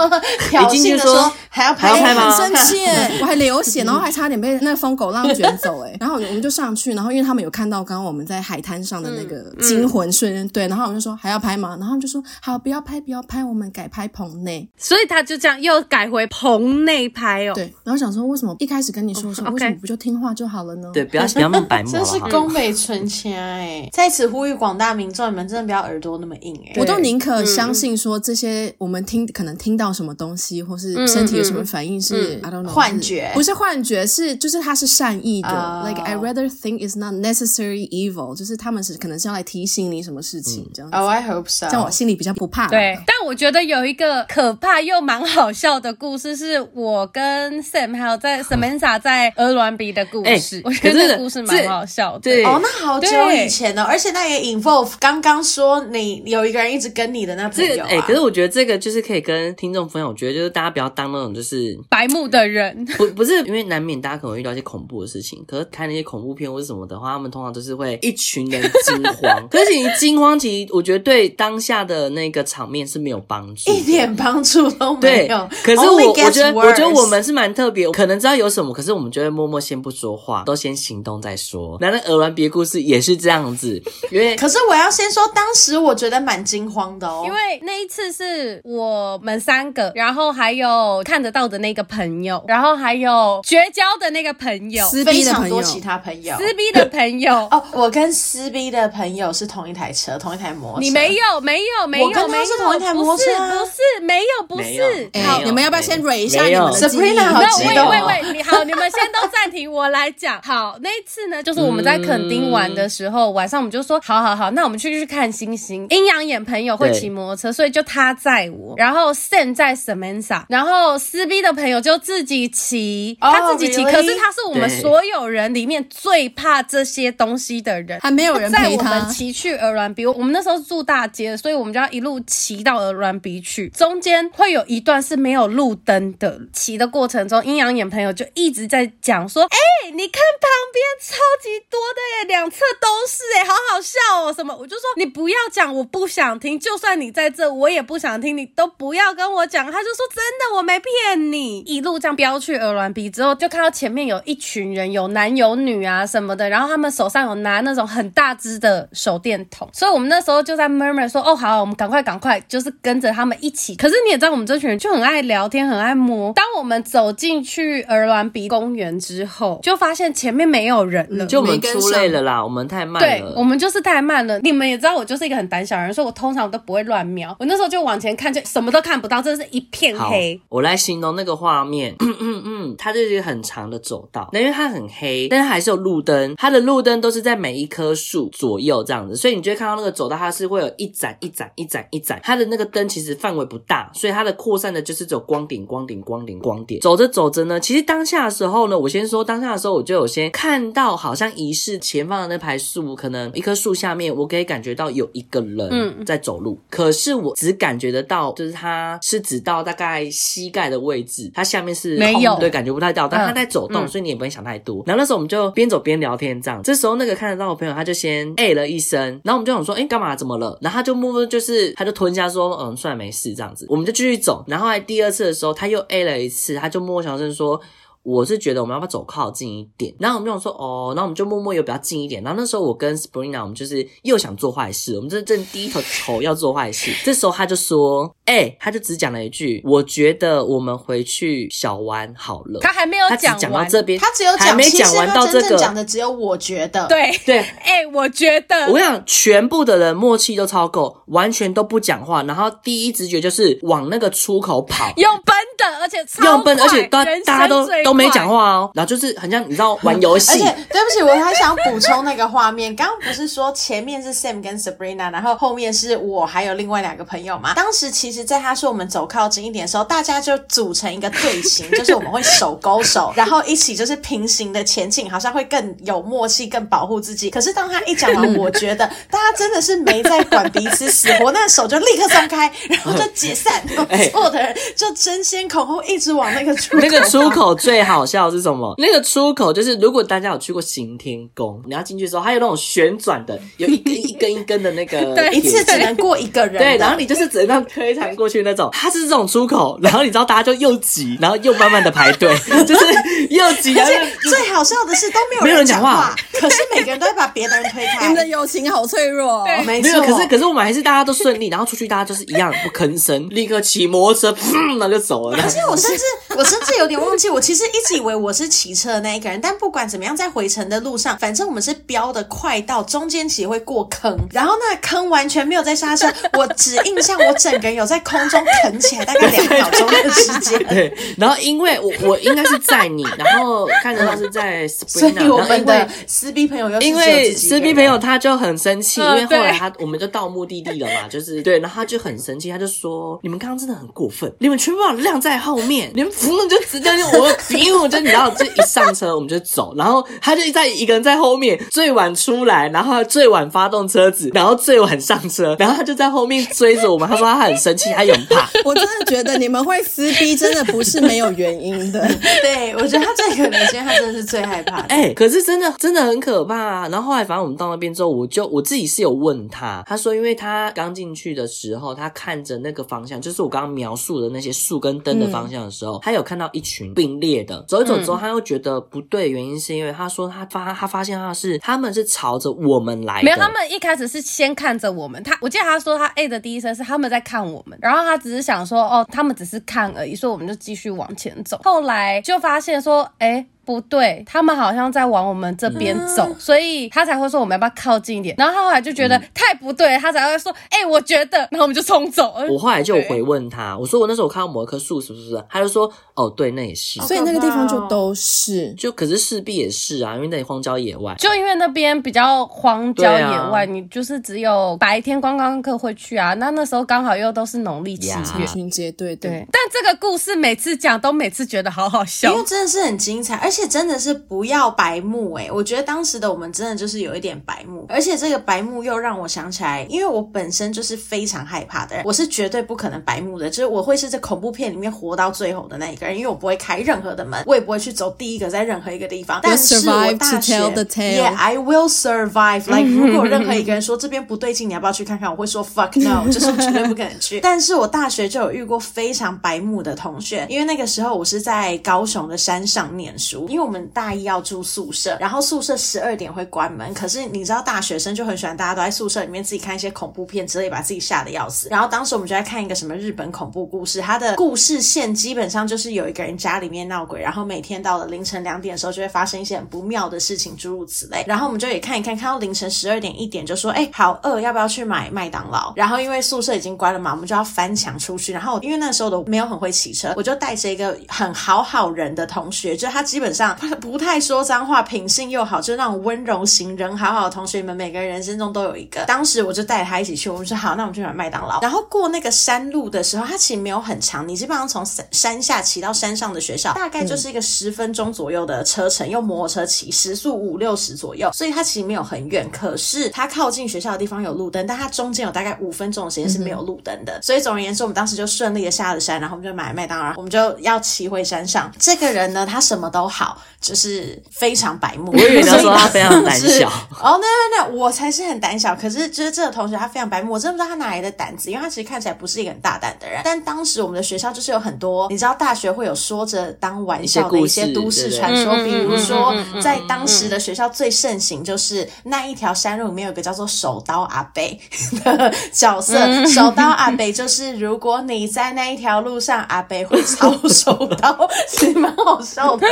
[0.48, 2.30] 挑衅的说还要拍吗？
[2.30, 2.76] 很生气，
[3.20, 5.96] 我还流血，然后还差点被那个疯狗浪卷走哎。
[5.98, 11.76] 然后我们就上去，然后因为他们有看到刚刚我们在海滩上的那个惊魂瞬间，对，然后我们就说还要拍吗？
[11.80, 12.22] 然后就说
[12.52, 14.68] 好，不要拍，不要拍，我们改拍棚内。
[14.76, 17.54] 所以他就这样又改回棚内拍哦。
[17.54, 20.90] 对，然后想说为什么一开始跟你说说，为什么不就听话就好了呢？
[20.92, 21.90] 对，不要不要那么白 目。
[21.90, 26.72] 真是宫北纯情哎，在此呼吁广大民众，你们真的不要耳朵那么硬哎。
[26.76, 35.82] 我都宁可相信说这些我们听可能听到什么东西，或是身体有什么反应是 I don't know 幻觉，不是幻觉，是就是他是善意的。
[35.86, 40.90] Like I rather think it's not necessary evil，就是他们是可能是要来提醒你什么事情这样。
[40.92, 42.66] Oh I hope so，这样我心里比较不怕。
[42.66, 50.60] 对，但我觉得有一个可怕又蛮好笑的故事，是我跟 Sam 还有在 Samantha 在鹅卵鼻的故事。
[50.64, 52.18] 我觉得这个故事蛮好笑的。
[52.18, 57.84] 对哦，那好久以前呢，而且那也 involve 刚刚说你有一个人一直跟你的那朋友。
[57.84, 60.08] 哎，可是我觉得这个就是可以跟听众分享。
[60.08, 62.84] 我觉得就是大家不要当那种就是白目的人。
[62.98, 65.44] 不不是，因为难免大家可能遇到一些恐怖的事情。
[65.46, 69.46] 可是看那些恐怖片或者什么的话，他们通常都是会一群人惊慌。
[69.48, 75.48] 可是你惊慌，其实我觉得对当下的那个场面是没有帮助，一点帮助都没有。
[75.62, 81.78] 可是我我觉得我觉得我们是蛮特别，可能知道有什么，可是我们就会默默先不说话，都先行动再说。
[81.80, 97.32] 那那鹅銮别故事也是这样子，因为可是我要先说，当时我觉得蛮惊慌的哦，因为那一次是我们三个，然后还有看得到的那个朋友，然后还有绝交的那个朋友，撕逼的朋友，非常多其他朋友，撕逼的朋友。
[97.50, 107.18] 哦，我跟撕逼的朋友是同一台车，同一台摩托车，你没有没有没有，我跟他是同一台摩托车，不是没有不是，好，你们要不要先 re 一下你们的经历？
[107.18, 110.40] 好激动，喂喂喂，你好，你们先都暂停，我来讲。
[110.42, 115.86] 好，那一次呢，就是我们在垦丁玩的时候，晚上我们就说，好好好，那我们去去看星星。
[115.90, 123.84] 阴阳眼朋友会骑摩托车，所以就他载我，然后 Sam 在 Samantha，然后撕逼的朋友就自己骑，他自己骑。
[123.84, 128.90] 可是他是我们所有人里面最怕这些东西的人，还没有人陪他。
[128.90, 132.11] 我们骑去鹅銮鼻，我们那时候住大街，所以我们就要一路。
[132.12, 136.38] 路骑到鹅銮鼻去，中间会有一段是没有路灯的。
[136.52, 139.56] 骑的过程中，阴阳眼朋友就一直在讲说：“哎、
[139.92, 144.54] 你看旁边超级多的耶，两侧都是哎，好好笑哦。”什么？
[144.54, 146.58] 我就说你不要讲，我不想听。
[146.60, 148.36] 就算你在这，我也不想听。
[148.36, 149.64] 你都不要跟我讲。
[149.64, 166.32] 他就说：“真的，我没骗你。”一路这样飙去鹅銮鼻之后，就看到前面有一群人，有男有女啊什么的，然后他们手上有拿那种很大支的手电筒，所以我们那时候就在 murmur 说：“哦，好，我们赶快 赶快，就是跟着他们一起。”可是你也知道，我们这群人就很爱聊天，很爱摸。
[166.32, 173.00] 当我们走进去鹅銮鼻公园之后，就发现前面没有人了，就我们出累了啦，我们太慢了。
[173.00, 174.38] 对，我们就是太慢了。
[174.40, 177.34] 你们也知道，我就是一个很胆小的人，所以我通常都不会乱瞄。
[177.38, 180.40] 我那时候就往前看，就什么都看不到，真的是一片黑。
[180.48, 196.80] 我来形容那个画面，嗯嗯嗯，它就是一个很长的走道，那因为它很黑，但是还是有路灯，它的路灯都是在每一棵树左右这样子，所以你就会看到那个走道，它是会有一盏一盏一盏一盏，它的那个灯其实范围不大，所以它的扩散的就是走光点光点光点光点。
[196.80, 214.82] 走着走着呢，其实当下的时候呢，我先说当下的时候，我就有先看到好像仪式前方的那排树，可能一棵树下面，我可以感觉到有一个人在走路，嗯、可是我只感觉得到，就是他是只到大概膝盖的位置，他下面是没有，对，感觉不太到，但他在走动，嗯、所以你也不会想太多。
[214.86, 220.16] 然后那时候我们就边走边聊天，这样，这时候那个看得到的朋友他就先哎了一声，然后我们就想说，哎，干嘛？
[220.16, 220.56] 怎么了？
[220.60, 224.44] 然后他就默默就是他就吞下说，嗯，算了，没事，这样子，我们就继续走。
[224.46, 227.60] 然后来第二次的时候，他又 A 了一次，他就摸小声说。
[228.02, 229.94] 我是觉得我们要不要走靠近一点？
[229.98, 232.22] 然后我们就说哦，然后我们就默默又比较近一点。
[232.22, 236.92] 然后那时候我跟 Sabrina 我们就是又想做坏事，我们正正低头头 要做坏事。
[237.04, 242.60] 这时候他就说，哎、欸，他就只讲了一句，我觉得我们回去小玩好了。
[242.60, 258.70] 他还没有讲完，他只讲到这边，他只有讲还没讲完到这个，讲的只有我觉得，对对，哎、欸，我觉得，我想全部的人默契都超够，完全都不讲话，然后第一直觉就是往那个出口跑，用奔的，而且超用奔，而且大大家都都没讲话哦。
[258.74, 262.74] 然后就是很像你知道玩游戏，而且对不起，我还想补充那个画面。
[262.74, 267.54] 刚刚不是说前面是 Sam 跟 Sabrina，然后后面是我还有另外两个朋友吗？
[267.54, 277.30] 当时其实，在他说我们走靠近一点的时候，大家就组成一个队形，就是我们会手勾手，然后一起就是平行的前进，好像会更有默契，更保护自己。
[277.30, 283.62] 可是当他一讲完，我觉得 大家真的是没在管彼此死活，那手就立刻松开，然后就解散，
[284.10, 286.82] 所有的人就争先恐后一直往那个出口。
[286.82, 288.74] 那个出口最好笑是什么？
[288.78, 298.70] 那个出口就是，如果大家有去过行天宫，你要进去的时候，它有那种旋转的，有一根一根一根的那个， 对，一次只能过一个人，对，然后你就是只能推弹过去那种。
[298.72, 302.34] 它是这种出口，然后你知道大家就又挤，然后又慢慢的排队，
[302.66, 302.84] 就是
[303.30, 303.78] 又挤。
[303.78, 308.00] 而且最好笑的是都没有人讲话，可是每个人都会把别的人推开。
[308.00, 310.00] 你们的友情好脆弱，对，没错。
[310.00, 315.38] 可是可是我们还是大家都顺利，然后出去大家就是一样不吭声，立刻骑摩托车，砰，然后就走了。
[315.40, 316.02] 而且我甚至
[316.38, 330.58] 我甚至有点忘记，我其实一直以为我是骑车的那一个人，但不管怎么样，在回程的路上，反正我们是飙的快到中间其实会过坑，然后那坑完全没有在刹车， 我只印象我整个人有在空中腾起来大概两秒钟的时间。
[330.68, 357.08] 对，然后因为我我应该是在你，然后看着他是在 Sabrina，所以我们的撕逼朋友又是因为撕逼朋友他就很生气，因为后来他我们就到目的地了嘛，就是对，然后他就很生气，他就说你们刚刚真的很过分，你们全部把我晾在后面，你们服了就直接就我 因为我就你知道就一上车我们就走，然后他就在一个人在后面最晚出来，然后最晚发动车子，然后最晚上车，然后他就在后面追着我们。
[357.08, 358.48] 他说他很生气，他有怕。
[358.64, 362.00] 我真的觉得你们会撕逼，真的不是没有原因的。
[362.40, 364.84] 对，我觉得他最可能，现在他真的是最害怕的。
[364.94, 366.88] 哎、欸，可是真的真的很可怕啊。
[366.88, 385.22] 然后后来反正我们到那边之后，我就我自己是有问他，他说因为他刚进去的时候，他看着那个方向，就是我刚刚描述的那些树跟灯的方向的时候，嗯、他有看到一群并列的，走一走之后，他又觉得不对，原因是因为他说他发他发现他是他们是朝着我们来的，没有，他们一开始是先看着我们。
[385.22, 391.60] 他我记得他说他 A 的第一声是他们在看我们，然后他只是想说哦，他们只是看而已，所以我们就继续往前走。
[391.64, 393.46] 后来就发现说，哎。
[393.64, 398.34] 不对，他们好像在往我们这边走，嗯、所以他才会说我们要不要靠近一点。
[398.36, 402.34] 然后他后来就觉得太不对，他才会说：“哎、欸，我觉得。”然后我们就冲走。
[402.50, 416.34] 我后来就回问他，我说：“我那时候看到某一棵树，是不是？”他就说：“哦，对，那也是。”所以那个地方就都是，就可是势必也是啊，因为那里荒郊野外，就因为那边比较荒郊野外，啊、你就是只有白天观光客会去啊。
[416.34, 419.46] 那那时候刚好又都是农历七月清明节，对对，对。
[419.50, 423.61] 但这个故事每次讲都每次觉得好好笑，因为真的是很精彩，而且。
[423.62, 439.40] 且真的是不要白目哎、欸，我觉得当时的我们真的就是有一点白目，而且这个白目又让我想起来，因为我本身就是非常害怕的人，我是绝对不可能白目的，就是我会是这恐怖片里面活到最后的那一个人，因为我不会开任何的门，我也不会去走第一个在任何一个地方。
[439.42, 442.64] 但是我大学，Yeah，I will survive。
[442.66, 445.30] Like 如果任何一个人说这边不对劲，你要不要去看看？
[445.30, 447.40] 我会说 Fuck no， 就是我绝对不可能去。
[447.40, 456.92] 但是我大学就有遇过非常白目的同学，因为那个时候我是在高雄的山上念书，因为我们大一要住宿舍，然后宿舍十二点会关门。
[456.94, 461.68] 可是你知道大学生就很喜欢大家都在宿舍里面自己看一些恐怖片之类，把自己吓得要死。
[461.68, 471.24] 然后当时我们就在看一个什么日本恐怖故事，它的故事线基本上就是有一个人家里面闹鬼，然后每天到了凌晨两点的时候就会发生一些很不妙的事情，诸如此类。
[471.26, 475.72] 然后我们就也看一看，看到凌晨十二点一点就说，哎，好饿，要不要去买麦当劳？
[475.76, 478.32] 然后因为宿舍已经关了嘛，我们就要翻墙出去。
[478.32, 489.04] 然后因为那时候都没有很会骑车，我就带着一个很好好人的同学，就他基本上不太说脏话，品性又好，就是那种温柔型人好好的同学，们每个人人生中都有一个。
[489.06, 491.60] 当时我就带他一起去，我们说好，那我们去买麦当劳。
[491.60, 502.48] 然后过那个山路的时候，它其实没有很长，你基本上从山山下骑到山上的学校，大概就是一个十分钟左右的车程，用摩托车骑，时速五六十左右，所以它其实没有很远。
[502.50, 507.20] 可是它靠近学校的地方有路灯，但它中间有大概五分钟的时间是没有路灯的。
[507.22, 511.70] 所以总而言之，我们当时就顺利的下了山，然后我们就买麦当劳，我们就要骑回山上。
[511.78, 513.21] 这个人呢，他什么都好，
[513.60, 515.12] 就是非常白目。
[515.12, 516.68] 我以为你要说 他非常胆小。
[516.68, 518.74] 哦，那那那，我才是很胆小。
[518.74, 523.20] 可是就是这个同学他非常白目，我真的不知道他哪来的胆子，因为他其实看起来不是一个很大胆的人。
[523.24, 534.58] 但当时我们的学校就是有很多，你知道大学会有说着当玩笑的一些都市传说，比如说在当时的学校最盛行就是那一条山路里面有个叫做手刀阿贝
[535.04, 542.66] 的角色，手刀阿贝就是如果你在那一条路上，阿贝会操手刀， 其实蛮好笑的，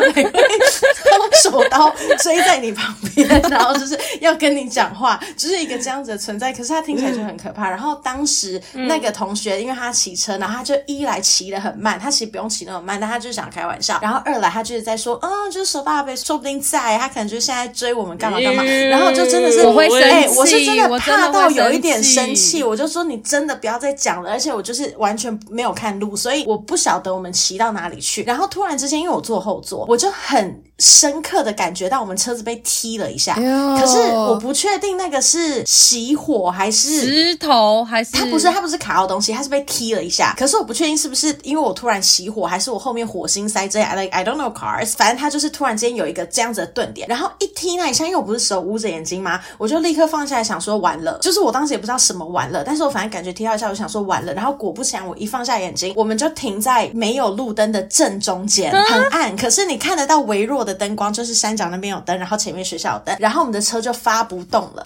[0.00, 6.52] 伯会操手刀追在你旁边，然后就是要跟你讲话，就是一个这样子的存在。
[6.52, 7.68] 可是他听起来就很可怕。
[7.68, 13.98] 然后当时那个同学，因为他骑车，然后他就一来骑的很慢，他其实不用骑那么慢，但他就是想开玩笑。
[14.02, 18.62] 然后二来他就是在说，嗯，就是手刀阿伯说不定在，他可能就是现在追我们干嘛干嘛。
[18.62, 24.30] 然后就真的是我会生气，欸，我是真的怕到有一点生气，我就说你真的不要再讲了。
[24.30, 28.22] 而且我就是完全没有看路，所以我不晓得我们骑到哪里去。
[28.24, 33.34] 然后突然之间，因为我坐后座，我就很深刻的感觉到我们车子被踢了一下。
[33.34, 40.34] 可是我不确定那个是熄火还是石头，还是它不是，它不是卡到东西，它是被踢了一下。
[40.36, 43.94] 可是我不确定是不是因为我突然熄火，还是我后面火星塞这样。
[43.94, 49.40] Like I don't know cars，反正它就是突然间有一个这样子的顿点，然后一踢那一下，因为我不是手捂着眼睛吗？
[49.58, 51.16] 我就立刻放下来，想说完了。
[51.20, 54.32] 就是我当时也不知道什么完了，但是我反正感觉踢到一下，我想说完了。
[54.34, 64.84] 然后果不其然，我一放下眼睛，我们就停在没有路灯的正中间，很暗，可是你看得到微弱的灯光，就是山脚那边有灯，然后前面学校有灯，然后我们的车就发不动了。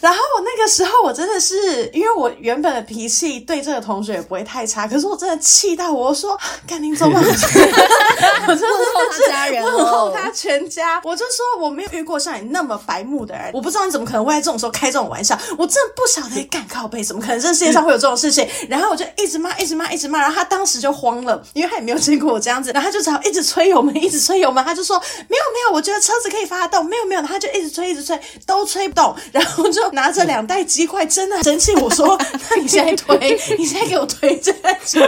[0.00, 7.20] 然后我那个时候，我真的是因为我原本的脾气对这个同学也不会太差，可是我真的气到我说，赶紧走吧。
[8.48, 11.00] 我真的是他家人哦，问候他全家。
[11.04, 15.38] 我就说我没有遇过像你那么白目的人，我不知道你怎么可能会在这种时候开这种玩笑。
[15.58, 18.46] 我真的不晓得敢靠背，怎么可能这世界上会有这种事情？
[18.68, 20.20] 然后我就一直骂，一直骂，一直骂。
[20.20, 24.64] 然后他当时就慌了，因为他也没有见过我这样子，然后他就只好一直催油门，一直催油门。
[24.64, 27.22] 他就说没有没有，我觉得车子可以发动，没有没有。
[27.22, 29.14] 他就一直催，一直催，都催不动。
[29.32, 31.74] 然后就拿着两袋鸡块，真的很生气。
[31.76, 32.18] 我说
[32.50, 35.06] 那你现在推，你现在给我推这个车。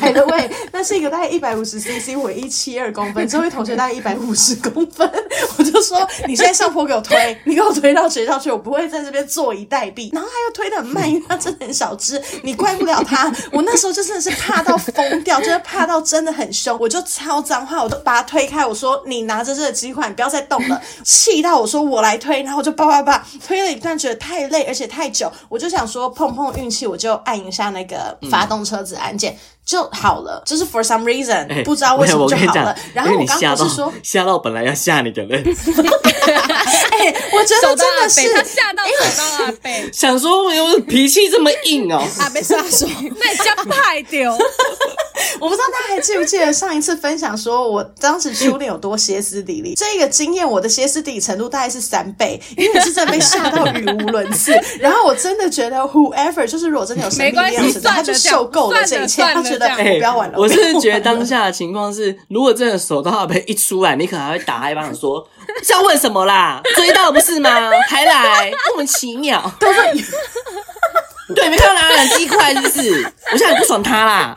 [0.00, 5.10] By the way，那是一个大概一百五十 CC，我一七二公分，这位同学大概一百五十公分。
[5.58, 10.12] 我就说你现在上坡给我推， 你给我推到学校去，我不会在这边坐以待毙。
[10.14, 13.32] 然后他又推得很慢，因为他真的很小只，你怪不了他。
[13.52, 18.64] 我那时候就真的是怕到疯掉，就是怕到真的很凶，我就超脏话，我都把他推开。
[18.64, 20.82] 我说你拿着这个机会，你不要再动了。
[21.04, 29.38] 气到我说我来推，然后我就叭叭叭推了一段，觉得太累而且太久，我就想说碰碰运气，我就按一下那个发动车子按键。
[29.66, 32.74] 就好了，就是 for some reason、欸、不知道为什么就好了。
[32.94, 42.86] 然后我刚刚不是说吓到，到本来要吓你的人， 哎、欸，我觉得真的是他吓到手到阿北，想说我有脾气这么硬哦，阿北杀手，
[43.18, 44.32] 那你叫派丢。
[45.40, 54.52] 我不知道大家还记不记得上一次分享说我当时初恋有多歇斯底里，这个经验我的歇斯底里程度大概是三倍，因为是真的被吓到语无伦次。
[54.78, 59.55] 然后我真的觉得 whoever 就是如果真的有生命力量，他就受够了这一切，他觉得。
[59.64, 60.38] 我不要玩了。
[60.38, 65.26] 我是觉得当下的情况是， 如果真的手刀被一出来，你可能还会打他一巴掌，说
[65.62, 66.60] 是要问什么啦？
[66.74, 67.50] 追到不是吗？
[67.88, 69.52] 还来莫名其妙。
[71.34, 73.12] 对，没看到拿两鸡块，是不是？
[73.32, 74.36] 我现在很不爽他啦。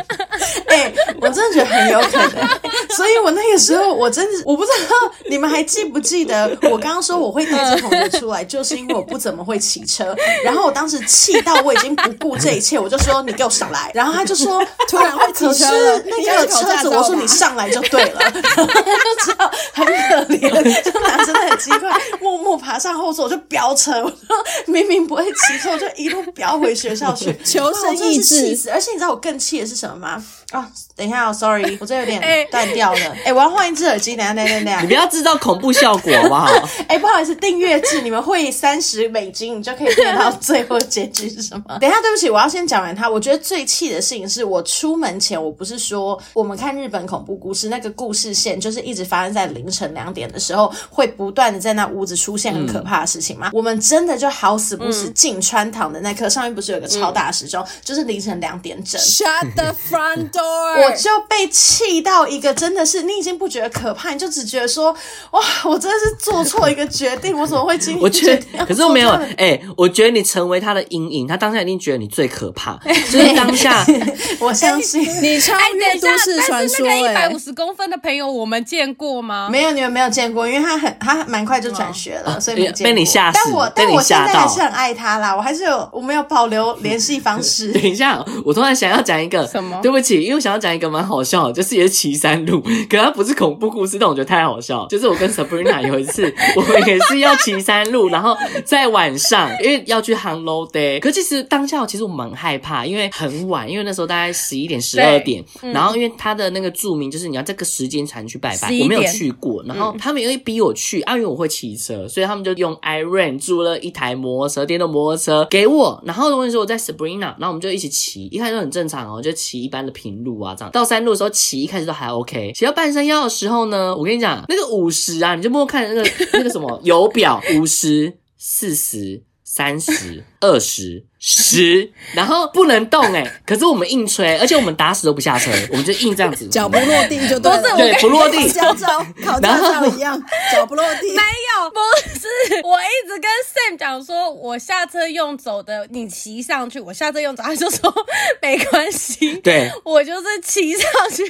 [0.66, 2.48] 哎、欸，我真的觉得很有可能。
[2.90, 10.14] 所以我那个时候我真的我不知道你们还记不记得我刚刚说我会带着同学出来，就是因为我不怎么会骑车。
[10.44, 13.90] 然后我当时气到我已经不顾这一切，我就说你给我上来。
[13.94, 18.20] 然后他就说突然会骑车了，那个车子我说你上来就对了。
[18.20, 19.92] 然后他就知道很可
[20.34, 21.88] 怜，就拿着那个机会
[22.20, 23.92] 默默爬上后座，我就飙车。
[24.02, 24.18] 我说
[24.66, 28.22] 明明不会骑车，我就一路 飙回学校去，求生意志。
[28.22, 28.70] 气死！
[28.70, 30.24] 而且你知道我更气的是什么吗？
[30.50, 32.20] 啊、哦，等一下哦，sorry， 我这有点
[32.50, 32.98] 断掉了。
[32.98, 34.80] 哎、欸，我要换一只耳机，等下，等下，等下。
[34.80, 36.46] 你不要制造恐怖效果好不好？
[36.88, 41.62] 哎、欸，不好意思，订阅制，你们会三十美金，你就可以看到最后结局是什么。
[41.78, 43.08] 等一下，对不起，我要先讲完它。
[43.08, 53.48] 我觉得最气的事情是我出门前，我不是说我们看日本恐怖故事，那个故事线就是一直发生在凌晨两点的时候，会不断的在那屋子出现很可怕的事情吗？
[53.48, 59.00] 嗯、我们真的就好死不死进穿堂的那刻，上面不是有个超大的时钟，嗯、就是凌晨两点整。
[59.00, 60.39] Shut the front door！
[60.42, 64.94] 我就被气到一个，真的是你已经不觉得可怕，你就只觉得说，
[65.32, 68.02] 哇， 我真的是做错一个决定，我怎么会今天？
[68.02, 72.78] 我觉得，可是我没有，哎、欸，我觉得你成为他的阴影，他当下一定觉得你最可怕，
[73.10, 73.84] 就是当下，
[74.40, 76.86] 我相信你超越都市传说。
[76.86, 79.48] 那个一百五十公分的朋友，我们见过吗？
[79.50, 82.84] 没有，你们没有见过，因为他很，他蛮快就转学了，所以没见。
[82.84, 87.72] 被你吓死，但我但我现在还是很爱他啦，我还是有，我没有保留联系方式。
[87.72, 89.78] 等一下，我突然想要讲一个什么？
[89.82, 94.86] 对不起，因为我想要讲一个蛮好笑的，就是也是骑山路， 可它不是恐怖故事，但我觉得太好笑。
[94.86, 131.06] 就是我跟 Sabrina 有一次， 我们也是要骑山路，然后在晚上，因为要去 Hello Day，可其实当下其实我蛮害怕，因为很晚，因为那时候大概十一点、十二点，嗯、然后因为他的那个注明就是你要这个时间才能去拜拜，我没有去过，然后他们因为逼我去，啊，因为我会骑车，所以他们就用 Iron 租了一台摩托车，电动摩托车给我，然后我跟你说我在 Sabrina，然后我们就一起骑，一开始很正常哦，就骑一般的平路啊这样，到山路的时候骑，一开始都还 OK，骑到半山腰的时候呢，我跟你讲那个五十啊，你就默默看那个 那个什么油表，五十、四十、三十、二十。
[131.20, 140.20] 十， 然后不能动哎、欸，可是我们硬吹，而且我们打死都不下车， 我们就硬这样子，脚不落地就对了，对，不落地，驾照考驾照一样，
[140.52, 141.08] 脚不落地。
[141.08, 141.78] 没有，不
[142.18, 142.26] 是，
[142.64, 147.94] 我一直跟 Sam 讲说，我下车用走的，你骑上去，我下车用走，他就说
[148.40, 151.22] 没关系，对，我就是骑上去，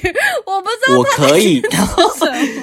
[0.45, 2.09] 我不知道我可以，然后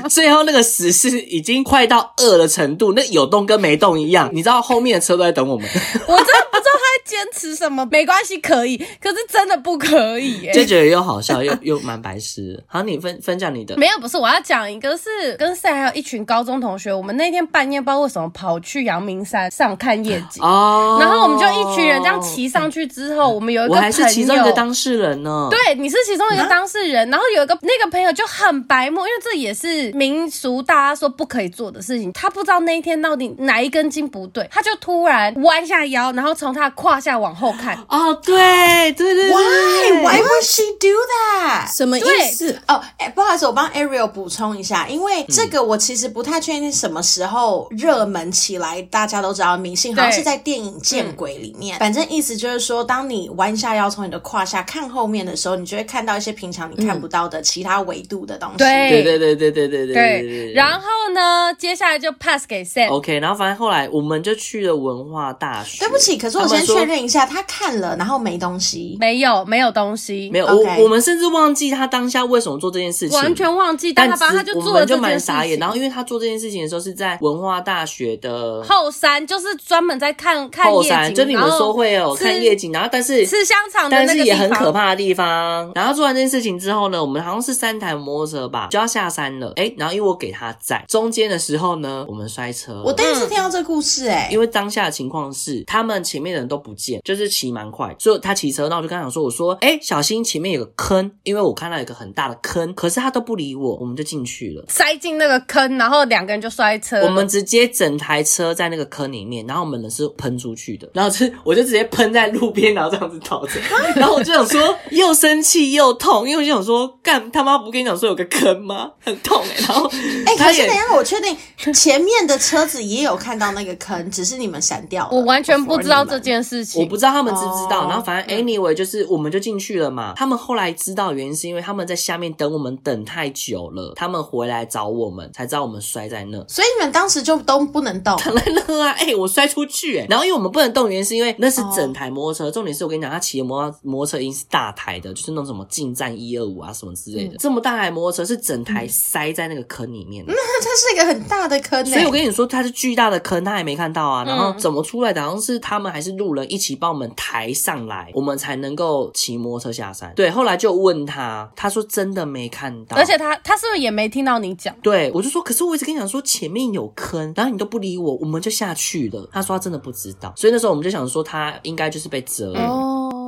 [0.09, 5.69] 最后那个十是已经快到饿的程度，那有动跟没动一样，你知道后面的车都在等我们，
[6.07, 6.88] 我真的不知道他在。
[7.09, 10.53] 坚持什么没关系，可以，可是真的不可以耶。
[10.53, 12.63] 就觉得又好笑又 又蛮白痴。
[12.67, 13.75] 好，你分分享你的。
[13.79, 25.49] 没有，不是，我要讲一个是跟赛还有一群高中同学，我们那天半夜不知道为什么跑去阳明山上看夜景哦，然后我们就一群人这样骑上去之后，我们有一个朋友，我还是其中一个当事人呢。
[25.51, 37.19] 对，你是其中一个当事人，然后有一个那个朋友就很白目，因为这也是民俗大家说不可以做的事情，他不知道那一天到底哪一根筋不对，他就突然弯下腰，然后从他的胯下。
[37.19, 41.77] 往后看哦，对对对，Why Why would she do that？
[41.77, 42.57] 什么意思？
[42.69, 51.77] 哦，哎，不好意思，我帮 Ariel 补充一下，因为这个我其实不太确定什么时候热门起来，大家都知道明星，好像是在电影《见鬼》里面。
[51.81, 58.59] 反正意思就是说，当你弯下腰从你的胯下看后面的时候，你就会看到一些平常你看不到的其他维度的东西。
[58.59, 60.53] 对对对对对对对对。
[60.53, 62.91] 然后呢，接下来就 pass 给 Sam。
[62.91, 65.85] OK，然后反正后来我们就去了文化大学。
[65.85, 66.88] 对不起，可是我先确认。
[66.97, 70.47] 一下，他看了，然后没东西，没有，没有东西，没有。
[70.47, 73.93] 我我们甚至忘记他当下为什么做这件事情，完全忘记。
[73.93, 75.59] 但他他就做了这件事情，我就蛮傻眼。
[75.59, 85.71] 然后，因为他做这件事情的时候是在文化大学的后山，就是专门在看看夜景，就你们说会有看夜景，然后但是吃香肠，但是也很可怕的地方。
[85.75, 89.53] 然后做完这件事情之后呢，我们好像是三台摩托车吧，就要下山了。
[89.57, 92.83] 哎，然后因为我给他载，中间的时候呢，我们摔车。
[92.85, 97.69] 我第一次听到这个故事，哎，因为当下的情况是他们前面的人都不见，就是骑蛮。
[97.71, 107.03] 快，所以他骑车，那我就跟他讲说：“我说，哎、欸，小心前面有个坑，因为我看到有一个很大的坑，可是他都不理我，我们就进去了，塞进那个坑，然后两个人就摔车。
[107.03, 113.61] 我们直接整台车在那个坑里面，然后我们人是喷出去的，然后是我就直接喷在路边，然后这样子倒着，
[113.95, 118.93] 然后我就想说，又生气又痛，因为我就想说，干他妈不跟你讲说有个坑吗？
[119.05, 119.87] 很痛哎、欸，然后
[120.25, 121.37] 哎，可是等一下，我确定
[121.75, 127.85] 前面的车子也有看到那个坑，只是你们闪掉了，我完全不知道这件事。”事情，我不知道他们知不知道。
[127.85, 130.15] 哦、然后反正 anyway 就是我们就进去了嘛。
[130.17, 136.45] 他们后来知道原因是因为他们在下面等我们等太久了，他们回来找我们才知道我们摔在那。
[136.49, 138.91] 所以你们当时就都不能动，躺 在那啊！
[138.93, 140.07] 哎、欸，我摔出去哎、欸。
[140.09, 142.49] 然后因为我们不能动，原因是因为那是整台摩托车。
[142.49, 150.25] 哦、重点是我跟你讲，他骑的摩摩托车已经是大台的，就是那种什么近战一二五啊什么之类的，嗯、这么大台摩托车是整台塞在那个坑里面。
[150.27, 154.25] 那它是一个很大的坑、欸，所以我跟你说，它是巨大的坑，他还没看到啊。
[154.25, 155.23] 然后怎么出来的？
[155.23, 160.13] 好像是他们还是路人一起帮我们抬上来，我们才能够骑摩托车下山。
[160.15, 164.75] 对，后来就问他，他说真的没看到，而且他他是不是也没听到你讲？
[164.83, 169.29] 对，我就说，可是我一直跟你讲说前面有坑，然后你都不理我，我们就下去了。
[169.33, 172.61] 他说他真的不知道，所以那时候我们就想说他应该就是被折了。
[172.61, 173.28] 哦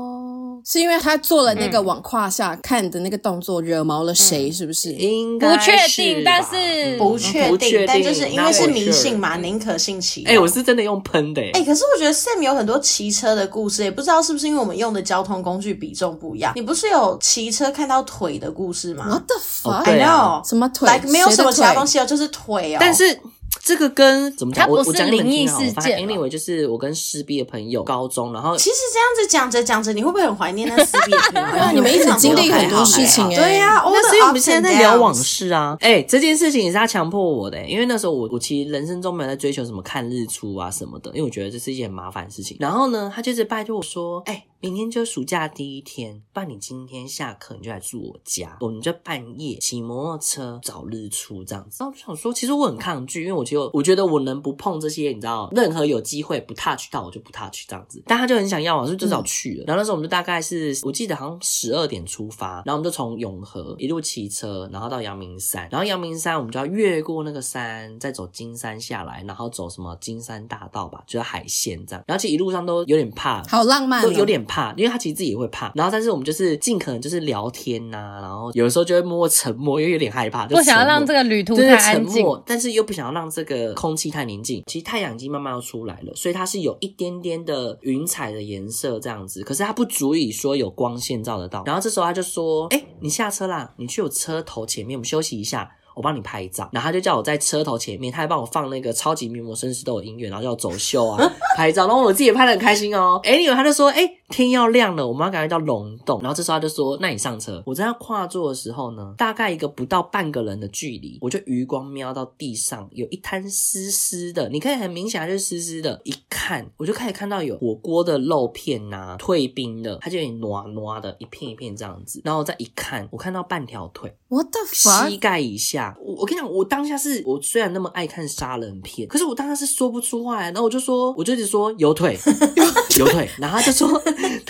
[0.65, 4.51] 是因为他做了那个往胯下看的那个动作，惹毛了谁？
[4.51, 4.93] 是不是？
[4.93, 10.25] 应该不确定，但是不确定，但就是因为是迷信嘛，宁可信其。
[10.25, 11.43] 哎，我是真的用喷的。
[11.53, 16.53] 哎，可是我觉得 Sam 有很多骑车的故事，也不知道是不是因为我们用的交通工具比重不一样。
[16.55, 22.79] 你不是有骑车看到腿的故事吗？What the fuck？I know，什么腿没有什么其他东西哦，就是腿哦。
[22.81, 23.19] 但是。
[23.63, 24.69] 这个跟怎么讲？
[24.69, 26.01] 我我讲灵异事件。
[26.01, 31.73] Anyway，就是我跟撕逼的朋友，高中，然后其实这样子讲着讲着，你会不会很怀念那撕逼的朋友？
[31.75, 33.37] 你们一直经历很多事情哎。
[33.37, 35.77] 对呀，那所以我们现在在聊往事啊。
[35.81, 42.57] 哎，这件事情也是他强迫我的，因为那时候我我其实人生中没有在追求什么看日出啊什么的，因为我觉得这是一件很麻烦的事情。
[42.61, 44.45] 然后呢，他就是拜托我说，哎。
[44.63, 51.79] 明天就暑假第一天，不然你今天下课你就来住我家，我们就半夜骑摩托车找日出这样子。
[51.83, 58.03] 然后我就想说，其实我很抗拒，因为我就我觉得我能不碰这些，你知道，任何有机会不 touch 到我就不 touch 这样子。
[58.05, 59.65] 但他就很想要，所以就至少去了。
[59.65, 72.05] 嗯、然后那时候我们就大概是我记得好像十二点出发，然后我们就从永和一路骑车，然后到阳明山，然后阳明山我们就要越过那个山，再走金山下来，然后走什么金山大道吧，就是海线这样。
[72.07, 74.45] 然后其实一路上都有点怕，好浪漫、哦，都有点。
[74.53, 84.63] 怕，因为他其实自己也会怕，然后但是我们就是尽可能就是聊天呐、啊，然后有的时候就会默默沉默，因为有点害怕，就不想要让这个旅途太安静，但是又不想要让这个空气太宁静。
[84.67, 91.63] 其实太阳已经慢慢要出来了，所以它是有一点点的云彩的颜色这样子，可是它不足以说有光线照得到。
[91.65, 95.71] 然后这时候他就说：“哎，你下车啦，你去我车头前面，我们休息一下。”
[96.01, 103.21] 我帮你拍照，然后他就叫我在车头前面，他还帮我放那个超级名模绅士都有音乐，然后叫我走秀啊， 拍照，然后我自己也拍的很开心哦。
[103.23, 106.21] Anyway，他就说，哎，天要亮了，我们要赶快到龙洞。
[106.23, 107.63] 然后这时候他就说，那你上车。
[107.67, 116.01] 我在要跨坐的时候呢，大概一个不到半个人的距离，我就余光瞄到地上有一滩湿湿的，你可以很明显就是湿湿的。
[116.05, 122.23] 一看，我就开始看到有火锅的肉片呐、啊，退冰的，它就有点糯糯的，一片一片这样子。
[122.25, 124.43] 然后再一看，我看到半条腿 the
[124.73, 125.11] fuck？
[125.11, 125.90] 膝盖以下。
[125.99, 130.45] 我我跟你讲，我当下是我虽然那么爱看杀人片，可是我当下是说不出话来。
[130.45, 132.19] 然后我就说，我就一直说有腿，
[132.99, 133.29] 有腿。
[133.39, 134.01] 然后他就说，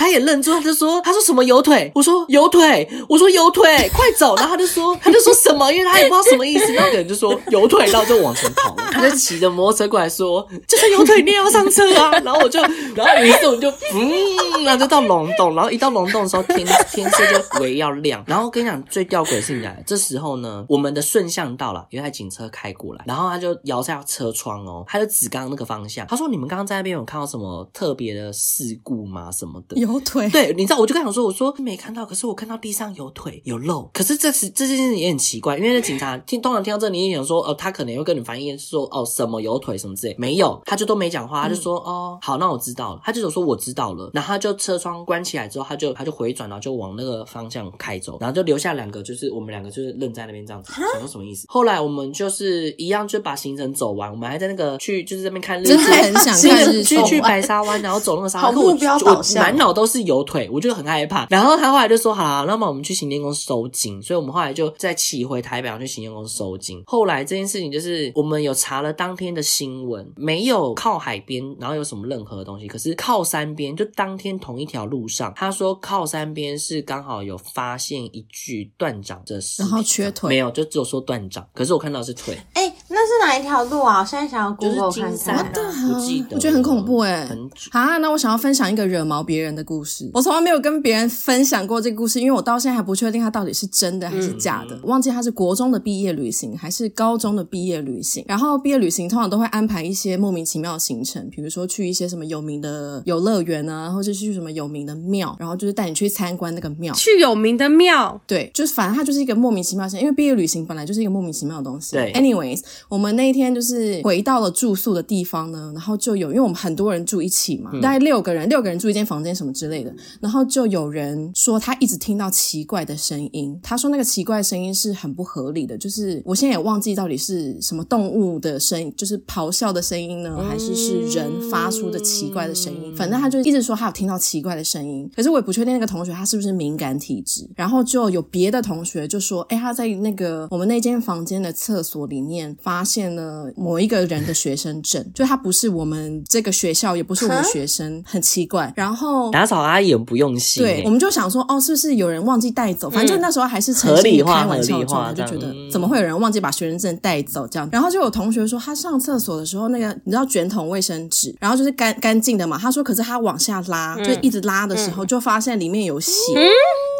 [0.00, 1.92] 他也愣住，他就说，他说什么有腿？
[1.94, 4.34] 我说有腿，我说有腿，快走。
[4.36, 5.70] 然后他就说，他就说什么？
[5.70, 6.72] 因为他也不知道什么意思。
[6.72, 8.74] 那个人就说有腿，然后就往前跑。
[8.90, 12.12] 他就骑着摩托车过来说，就是有腿，你也要上车啊。
[12.20, 12.58] 然后我就，
[12.94, 15.54] 然后于是我就嗯，然后就到龙洞。
[15.54, 18.24] 然后一到龙洞的时候，天天色就微要亮。
[18.26, 29.30] 然后跟你讲最吊诡的事情来，这时候呢，我们的顺向到了，有一台警车开过来，然后他就摇下车窗哦，他就指刚刚那个方向，他说：“你们刚刚在那边有看到什么特别的事故吗？
[29.30, 30.28] 什么的？”有腿。
[30.30, 33.90] 对，你知道，我就跟他说：“我说没看到，可是我看到地上有腿有肉。
[33.92, 43.00] 可是这次这件事情也很奇怪，因为那警察听通常听到这，你也想说：哦，他可能会跟你反映说：哦，什么有腿什么之类，没有，他就都没讲话，他就说：哦，好，那我知道了。
[43.04, 51.46] 他就说我知道了，然后他就车窗关起来之后，他就他就回转，然后就往那个方向开走，然后就留下两个，就是我们两个就是愣在那边这样子，想说什么意思？
[51.48, 61.26] 后来我们就是一样，就把行程走完，我们还在那个去就是这边看日出，真的很想 看日出，去去白沙湾，然后走那个沙湾，好目标导向，满脑都是有腿，我就很害怕。
[61.30, 66.82] 然后他后来就说：“好啊，那么我们去行天宫收金。”所以我们后来就再骑回台北，然后去行天宫收金。
[66.86, 82.36] 后来这件事情就是我们有查了当天的新闻，没有靠海边，然后有什么任何的东西，可是靠山边，就当天同一条路上，他说靠山边是刚好有发现一具断掌的尸体，然后缺腿，没有，就只有说断掌，可是我看到是腿。
[82.54, 84.00] 哎、欸，那是哪一条路啊？
[84.00, 87.28] 我现在想要 Google 看看，不记得，我觉得很恐怖哎。
[87.70, 90.10] 啊，那我想要分享一个惹毛别人的故事。
[90.14, 94.74] 我从来没有跟别人分享过这个故事，因为我到现在还不确定它到底是真的还是假的。
[94.76, 98.24] 嗯、忘记它是国中的毕业旅行还是高中的毕业旅行。
[98.26, 106.94] 然后毕业旅行通常都会安排一些莫名其妙的行程，比如说去一些什么有名的游乐园啊，或者是去什么有名的庙，然后就是带你去参观那个庙。
[106.94, 110.00] 去有名的庙，对，就是反正它就是一个莫名其妙的。
[110.00, 111.96] 因为毕业旅行本来就是一个莫名其妙的东西。
[111.96, 148.72] 对，anyways，我们那一天就是回到了住宿的地方呢，然后就有，因为我们很多人住一起嘛，大概六个人，六个人住一间房间什么之类的，然后就有人说他一直听到奇怪的声音，他说那个奇怪的声音是很不合理的，就是我现在也忘记到底是什么动物的声音，就是咆哮的声音呢，还是是人发出的奇怪的声音，反正他就一直说他有听到奇怪的声音，可是我也不确定那个同学他是不是敏感体质，然后就有别的同学就说，哎，他在那个我们那间房间的厕所里面发现了某一个人的学生证，就他不是我们这个学校，也不是我们学生，很奇怪。
[148.76, 152.90] 然后打扫阿姨也不用心，对，我们就想说，哦，是不是有人忘记带走？
[152.90, 157.66] 反正就那时候还是合理化，开玩笑的状态，就觉得怎么会有人忘记把学生证带走这样？
[157.72, 162.58] 然后就有同学说，他上厕所的时候，那个你知道卷筒卫生纸，然后就是干干净的嘛。
[162.58, 166.12] 他说，可是他往下拉，就一直拉的时候，就发现里面有血。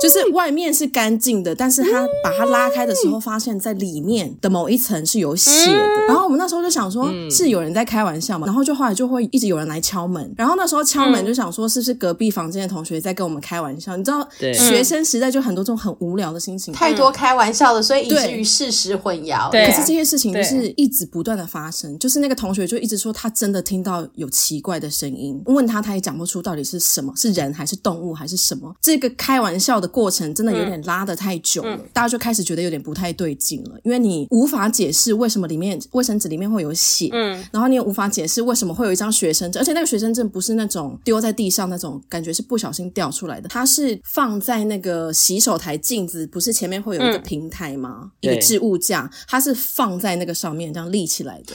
[0.01, 6.07] 就是外面是干净的，但是他把它拉开的时候，发现在里面的某一层是有血的。
[6.09, 8.46] 然后我们那时候就想说，是有人在开玩笑嘛。
[8.46, 10.32] 然后就后来就会一直有人来敲门。
[10.36, 13.94] 然后那时候敲门就想说，是不是隔壁房间的同学在跟我们开玩笑？
[13.96, 19.51] 你知道，学生时代就很多这种很无聊的心情，太多开玩笑的，所以以至于事实混淆。
[19.51, 21.98] 对，可是这些事情就是一直不断的发生。
[21.98, 28.74] 就是那个同学就一直说，他真的听到有奇怪的声音，问他他也讲不出到底是什么，是人还是动物还是什么？
[28.80, 29.89] 这个开玩笑的。
[29.91, 48.01] 过程真的有点拉得太久了，大家就开始觉得有点不太对劲了，因为你无法解释为什么里面卫生纸里面会有血，嗯，然后你也无法解释为什么会有一张学生证，而且那个学生证不是那种丢在地上那种感觉是不小心掉出来的，它是放在那个洗手台镜子，不是前面会有一个平台吗？
[48.03, 51.55] 嗯、一个置物架，它是放在那个上面这样立起来的。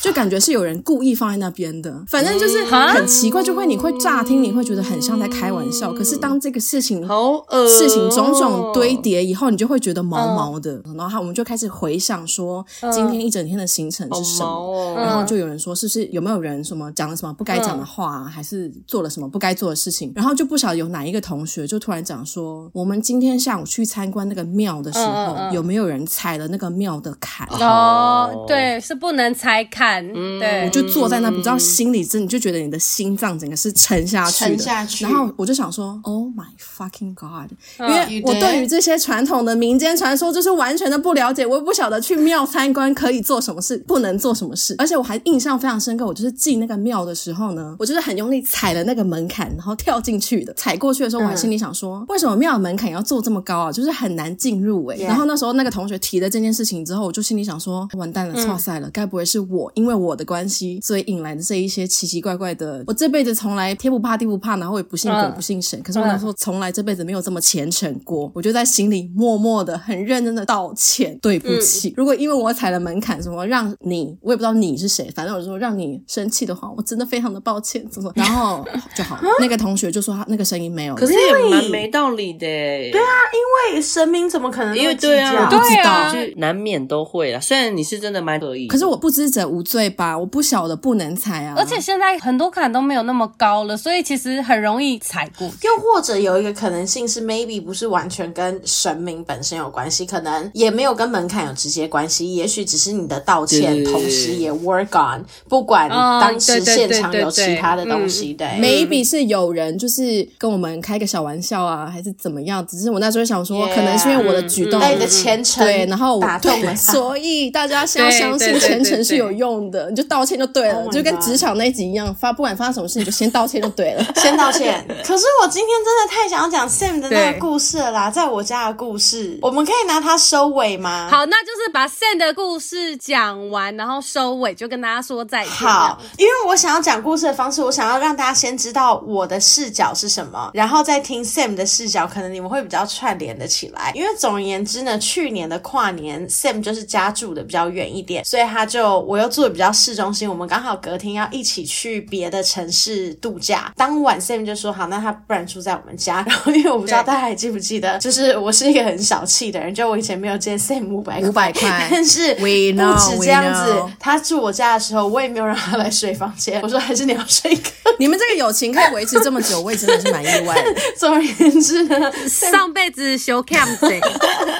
[0.00, 5.92] 就感觉是有人故意放在那边的，反正就是很奇怪，就会你会乍听，你会觉得很像在开玩笑。
[5.92, 10.82] 可是当这个事情好事情种种堆叠以后，你就会觉得毛毛的。
[10.96, 14.94] 然后我们就开始回想说，今天一整天的行程是什么？
[14.96, 20.12] 然后就有人说，是不是有没有人什么讲了什么不该讲的话，还是做了什么不该做的事情？
[20.16, 27.46] 然后就不晓得有哪一个同学就突然讲说，我们今天下午去参观那个庙的时候，有没有人踩了那个庙的坎？
[27.60, 29.32] 哦，对，是不能。
[29.42, 30.06] 才看，
[30.38, 35.04] 对，我就坐在那，不知道心里真，你就觉得你的心脏整个是沉下去的，沉下去。
[35.04, 37.50] 然后我就想说，Oh my fucking god！
[37.80, 44.76] 因为我对于这些传统的民间传说就是完全的不了解，我也不晓得去庙参观可以做什么事，不能做什么事。
[44.78, 50.54] 而且我还印象非常深刻，我就是进那个庙的时候呢，我就是很用力踩了那个门槛，然后跳进去的。
[50.54, 53.72] 踩过去的时候，我还心里想说，为什么庙的门槛要做这么高啊？
[53.72, 55.04] 就是很难进入诶。
[55.04, 59.31] 然后那时候那个同学提了这件事情之后，我就心里想说，完蛋了，错赛了，该不会是。
[59.32, 62.84] 是我因为我的关系，所以引来的这一些奇奇怪怪的。
[62.86, 65.80] 我这辈子从来天不怕地不怕，然后也不信鬼不信神。
[65.82, 68.30] 可是我那时候从来这辈子没有这么虔诚过。
[68.34, 71.94] 我就在心里默默的、很认真的道歉，对不起。
[71.96, 77.86] 如果因为我踩了门槛，什么让你，我也不知道你是谁，反正我就说让你生气的话，我真的非常的抱歉。
[77.90, 78.12] 怎么？
[78.14, 78.64] 然后
[78.94, 79.18] 就好。
[79.40, 82.38] 那个同学就说他那个声音没有，可是也蛮没道理的。
[82.40, 84.76] 对啊，因为神明怎么可能？
[84.76, 87.40] 因为对啊，我不知道，就难免都会啦。
[87.40, 89.32] 虽然你是真的蛮可以，可是我不知。
[89.32, 91.54] 者无罪吧，我不晓得不能踩啊。
[91.56, 95.46] 而且现在很多坎都没有那么高了，所以其实很容易踩过。
[95.62, 112.66] 又或者有一个可能性是，maybe 不是完全跟神明本身有关系，可能也没有跟门槛有直接关系，也许只是你的道歉，同时也 work on，不管当时现场有其他的东西，对，maybe 是有人就是跟我们开个小玩笑啊，还是怎么样？
[112.66, 119.12] 只是我那时候想说，可能是因为我的举动，你的虔诚，对，然后打动了，所以大家先要相信虔诚是。
[119.12, 124.82] 是有用的，你就道歉就对了，oh、就跟职场那一集一样，发不管发生什么事，你就先道歉就对了， 先道歉。
[125.04, 131.10] 可是我今天真的太想要讲 Sam 的那个故事了啦，在我家的故事，我们可以拿它收尾吗？
[131.10, 135.52] 好，那就是把 Sam 的故事讲完，然后收尾，就跟大家说再见。
[135.52, 143.92] 好，因为我想要讲故事的方式，我想要让大家先知道我的视角是什么，然后再听 Sam 的视角，可能你们会比较串联的起来。
[143.94, 148.91] 因为总而言之呢，去年的跨年，Sam 就是家住的比较远一点，所以他就。
[149.00, 153.72] 我又住的比较市中心，我们刚好隔天要一起去别的城市度假。
[153.76, 156.24] 当晚 Sam 就说好，那他不然住在我们家。
[156.26, 163.92] 然后因为我不知道大家还记不记得，就是我是一个很小气的人，就我以前没有借 Sam 五百块，五百块， 但是不止这样子。
[163.98, 166.60] 他住我家的时候，我也没有让他来睡房间。
[166.62, 167.70] 我说还是你要睡客。
[167.98, 170.74] 你们这个友情可以维持这么久，我也真的是蛮意外的。
[170.96, 173.68] 总而言之呢，上辈子修 camp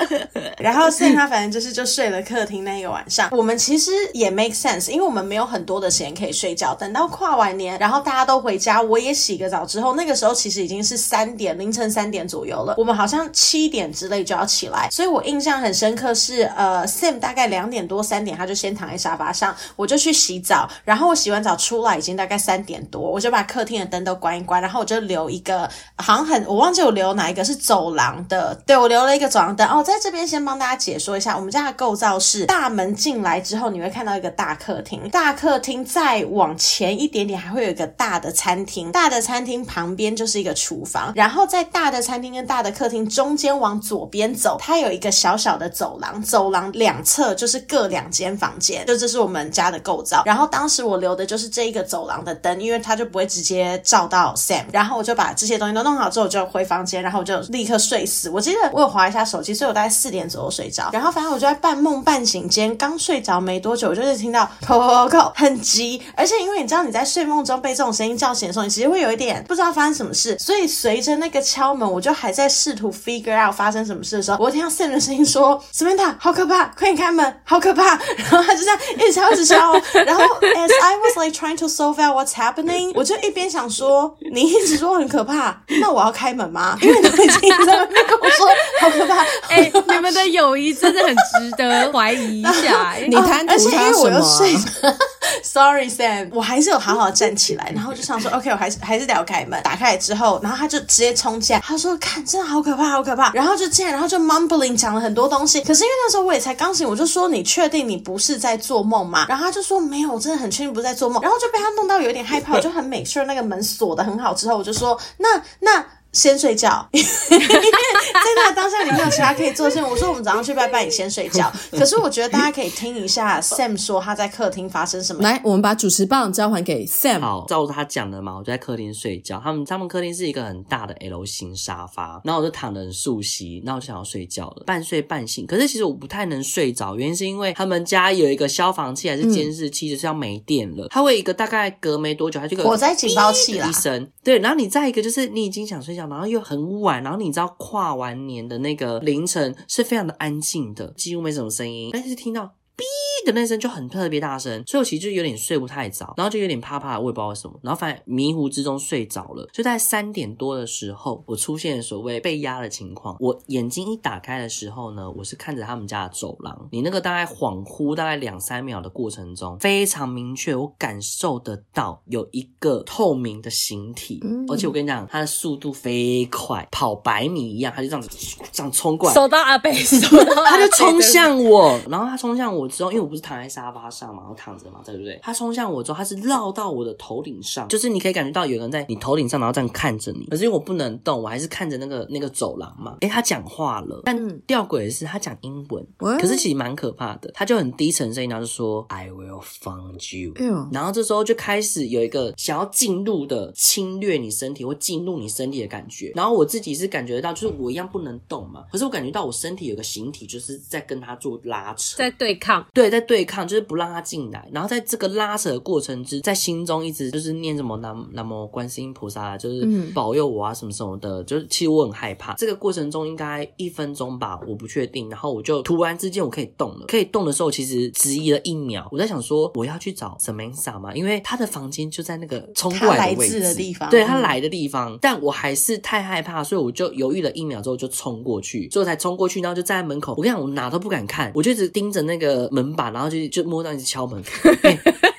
[0.59, 3.29] 然后 Sam 他反正就是就睡了客厅那一个晚上。
[3.33, 4.22] 我们其实也。
[4.23, 6.75] 也 make sense，因为我们没有很多的时间可以睡觉。
[6.75, 12.75] 等到跨完年，然后大家都回家，我也洗个澡之后，那个时候其实已经是三点，凌晨三点左右了。
[12.79, 29.67] 我们好像七点之类就要起来，所以我印象很深刻是，呃，Sam 大概两点多三点他就先躺在沙发上，我就去洗澡，然后我洗完澡出来已经大概三点多，我就把客厅的灯都关一关，然后我就留一个，好像很我忘记我留哪一个是走廊的，对，我留了一个走廊灯。
[29.69, 50.23] 哦，在这边先帮大家解说一下，我们家的构造是大门进来之后你会看到一个大客厅，大客厅再往前一点点还会有一个大的餐厅，大的餐厅旁边就是一个厨房，然后在大的餐厅跟大的客厅中间往左边走，它有一个小小的走廊，走廊两侧就是各两间房间，就这是我们家的构造。
[50.25, 58.29] 然后当时我留的就是这一个走廊的灯，因为它就不会直接照到 Sam，然后我就把这些东西都弄好之后我就回房间，然后我就立刻睡死。
[58.31, 79.73] 我记得我有划一下手机，所以我大概四点左右睡着，然后反正我就在半梦半醒间，刚睡着没多久，我就就是听到扣扣扣很急，而且因为你知道你在睡梦中被这种声音叫醒的时候，你其实会有一点不知道发生什么事，所以随着那个敲门，我就还在试图 figure out 发生什么事的时候，我听到 Sam 的声音说：“Samantha，好可怕，快点开门，好可怕。”然后他就这样一直敲一直敲，
[80.05, 88.49] 然后 as I was like trying to solve out what's happening，我就一边想说：“你一直说很可怕，那我要开门吗？”因为你已经在外面跟我说
[88.81, 89.23] 好可怕。
[89.49, 92.95] 哎、你们的友谊真的很值得怀疑一下。
[93.07, 94.95] 你贪图他什么？
[95.43, 99.61] Sorry Sam，我还是有好好站起来，然后就想说 OK，我还是还是得要开门。
[99.63, 105.61] 打开来之后，然后他就直接冲进来，他说：“看，真的好可怕，好可怕。”然后就进来，然后就 mumbling 讲了很多东西。
[105.63, 114.35] 可是因为那时候我也才刚醒，我就说：“你确定你不是在做梦吗？”然后他就说：“没有，我真的很确定不是在做梦。”然后就被他弄到有点害怕，我就很 make sure 那个门锁的很好。
[114.35, 119.89] 之后我就说：“那那。”先睡觉，因 为在那个当下你没有其他可以做的事情。
[119.89, 121.51] 我说我们早上去拜拜，你先睡觉。
[121.73, 125.23] 可是我觉得大家可以听一下 Sam 说他在客厅发生什么。
[125.23, 127.21] 来，我们把主持棒交还给 Sam。
[127.21, 129.41] 好，照他讲的嘛，我就在客厅睡觉。
[129.43, 135.47] 他们他们客厅是一个很大的 L 型沙发，然后我就躺得很熟悉，然后我就想要睡觉了，半睡半醒。
[135.47, 140.89] 可是其实我不太能睡着，原因是因为他们家有一个消防器还是监视器，就是要没电了。
[140.91, 144.07] 它会一个大概隔没多久，它就个火灾警报器啦，一声。
[144.23, 146.02] 对，然后你再一个就是你已经想睡觉。
[146.09, 152.55] 然后又很晚，然后你知道跨完年的那个凌晨是非常的安静的，几乎没什么声音，但是听到。
[152.77, 159.49] 哔的那声就很特别大声，所以我其实就有点睡不太着，然后就有点怕怕，我也不知道为什么，然后反正迷糊之中睡着了。
[159.53, 163.17] 就在三点多的时候，我出现所谓被压的情况。
[163.21, 166.69] 我眼睛一打开的时候呢，我是看着他们家的走廊。
[166.73, 178.09] 你那个大概恍惚大概两三秒的过程中，非常明确，我感受得到有一个透明的形体，嗯、而且我跟你讲，它的速度飞快，跑百米一样，它就这样子
[178.51, 185.19] 这样冲过来，手到阿北， 手到阿北，他就冲向我，然后他冲向我之后，因为我不是躺在沙发上嘛，我躺着嘛，对不对？
[185.23, 190.27] 他冲向我之后，他是绕到我的头顶上，就是你可以感觉到有人在你头顶上，然后这样看着你。
[190.27, 192.97] 可是因为我不能动，我还是看着那个那个走廊嘛。
[193.01, 195.87] 诶，他讲话了，但吊诡的是他讲英文，
[196.19, 197.31] 可是其实蛮可怕的。
[197.33, 200.35] 他就很低沉声音，然后就说 I will find you。
[200.73, 206.13] 然后这时候就开始有一个想要进入的侵略你身体或进入你身体的感觉。
[206.15, 213.03] 然后我自己是感觉得到，就是我一样不能动嘛，可是我感觉到我身体有个形体，就是在跟他做拉扯，在对抗，对，在。
[213.03, 222.33] 对抗就是不让他进来，然后在这个拉扯的过程之，在心中一直就是念什么南南无观世音菩萨，就是保佑我啊什么什么的，就是其实我很害怕。
[222.35, 225.11] 这个过程中应该一分钟吧，我不确定。
[225.11, 240.15] 然后我就突然之间我可以动了，可以动的时候，其实迟疑了一秒，我在想说我要去找 Samantha 嘛，因为他的房间就在那个冲过来的位置的地方，对他来的地方，但我还是太害怕，所以我就犹豫了一秒之后就冲过去，所以我才冲过去，然后就站在门口。
[240.17, 243.73] 我跟你讲，我哪都不敢看，我就一直盯着那个门把，然后就就摸到。
[243.73, 244.23] 一直敲门。
[244.63, 244.79] 欸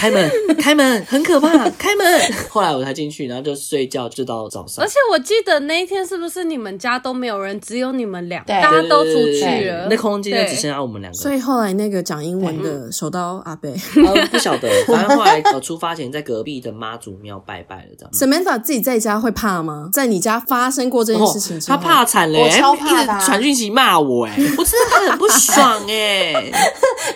[0.00, 1.68] 开门， 开门，很可怕！
[1.78, 2.20] 开门。
[2.48, 4.82] 后来我才进去，然后就睡觉，就到早上。
[4.82, 11.18] 而且我记得那一天是不是你们家都没有人，只有你们俩，大家都出去了，那空间就只剩下我们两个。
[11.18, 13.74] 所以后来那个讲英文的手刀阿贝，
[14.32, 14.70] 不晓得。
[14.86, 18.10] 反正后来我出发前在隔壁的妈祖庙拜拜了，这样。
[18.12, 19.90] Samantha 自己在家会怕吗？
[19.92, 26.50] 在你家发生过这件事情之后，他怕惨嘞，我超怕的，传讯息骂我，哎，我真的很不爽，哎，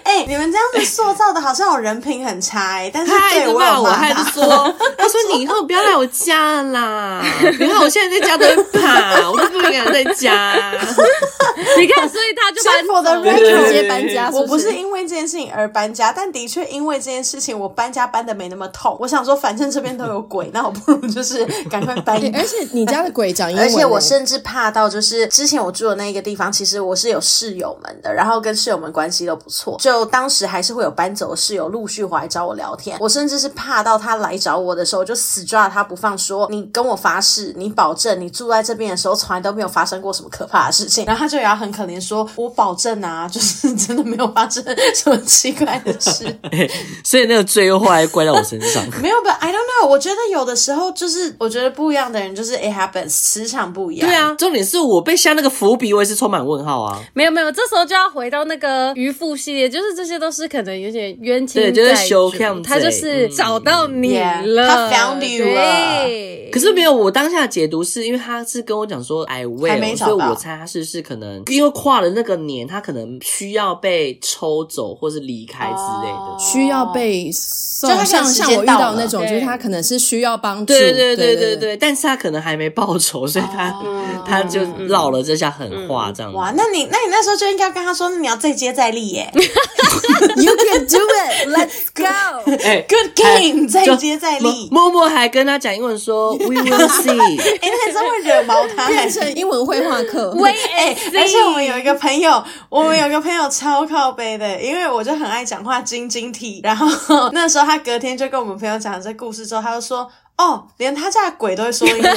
[0.04, 3.54] 哎，你们这样子塑造的好像我人品很差，哎，但是对。
[3.54, 4.44] 骂我，还是说，
[4.98, 7.22] 他说你以后不要来我家啦！
[7.40, 10.54] 你看我现在在家都会怕，我都不敢在家。
[11.78, 14.28] 你看，所以他就搬我的直接搬家。
[14.32, 18.96] 我不是因为这件事情而搬家，但的确因为这件事情，我搬家搬的没那么痛。
[18.98, 22.16] 我想说，反正这边都有鬼，那我不如就是赶快搬。
[22.34, 29.76] 而且你家的鬼讲英文，而且我甚至怕到就是之前我住的那个地方，其实我是有室友们的，然后跟室友们关系都不错。
[29.78, 32.96] 就当时还是会有搬走的室友陆续回来找我聊天。
[33.00, 41.04] 我甚至是怕到他来找我的时候，我就死抓他不放，说你跟我发誓，你保证你住在这边的时候从来都没有发生过什么可怕的事情。
[41.04, 44.62] 然后他就也要很可怜说，我保证啊，就是真的没有发生
[44.94, 46.24] 什么奇怪的事。
[47.02, 48.84] 所以那个罪又后来怪到我身上。
[49.02, 49.88] 没有吧，I don't know。
[49.88, 54.08] 我觉得有的时候就是，我觉得不一样的人就是 it happens，磁场不一样。
[54.08, 57.00] 对啊，重点是我被下那个伏笔，我也是充满问号啊。
[57.12, 61.70] 没有没有，这时候就要回到那个渔夫系列，就是这些都是可能有点冤情在。
[61.70, 62.30] 对，就是修
[62.62, 66.34] 他就是找到你了，他 found you 了。
[66.52, 76.40] 可是没有，我当下解读是因为他是跟我讲说 I will，所以我猜他是是可能因为跨了那个年，他可能需要被抽走或是离开之类的，oh.
[76.40, 77.90] 需要被送。
[78.04, 80.66] 像像我遇到那种，就是他可能是需要帮助。
[80.66, 84.24] 对对对对对对，但是他可能还没报仇，所以他、oh.
[84.24, 86.38] 他就撂了这下狠话，这样子。
[86.38, 89.28] 哇，那你那你那时候就应该跟他说，你要再接再厉耶。
[89.34, 92.33] You can do it, let's go.
[92.64, 94.68] 哎，Good game，再接再厉。
[94.70, 97.10] 默默还跟他讲英文说， We will see。
[97.60, 100.30] 哎，那真会惹毛他，变成英文绘画课。
[100.38, 106.60] 喂，哎，而且我们有一个朋友，我们有一个朋友超靠背的，因为我就很爱讲话，晶晶体。
[106.62, 110.10] 然后那时候他隔天就跟我们朋友讲了这故事之后，他就说。
[110.36, 112.04] 哦，连他家的鬼都会说英文，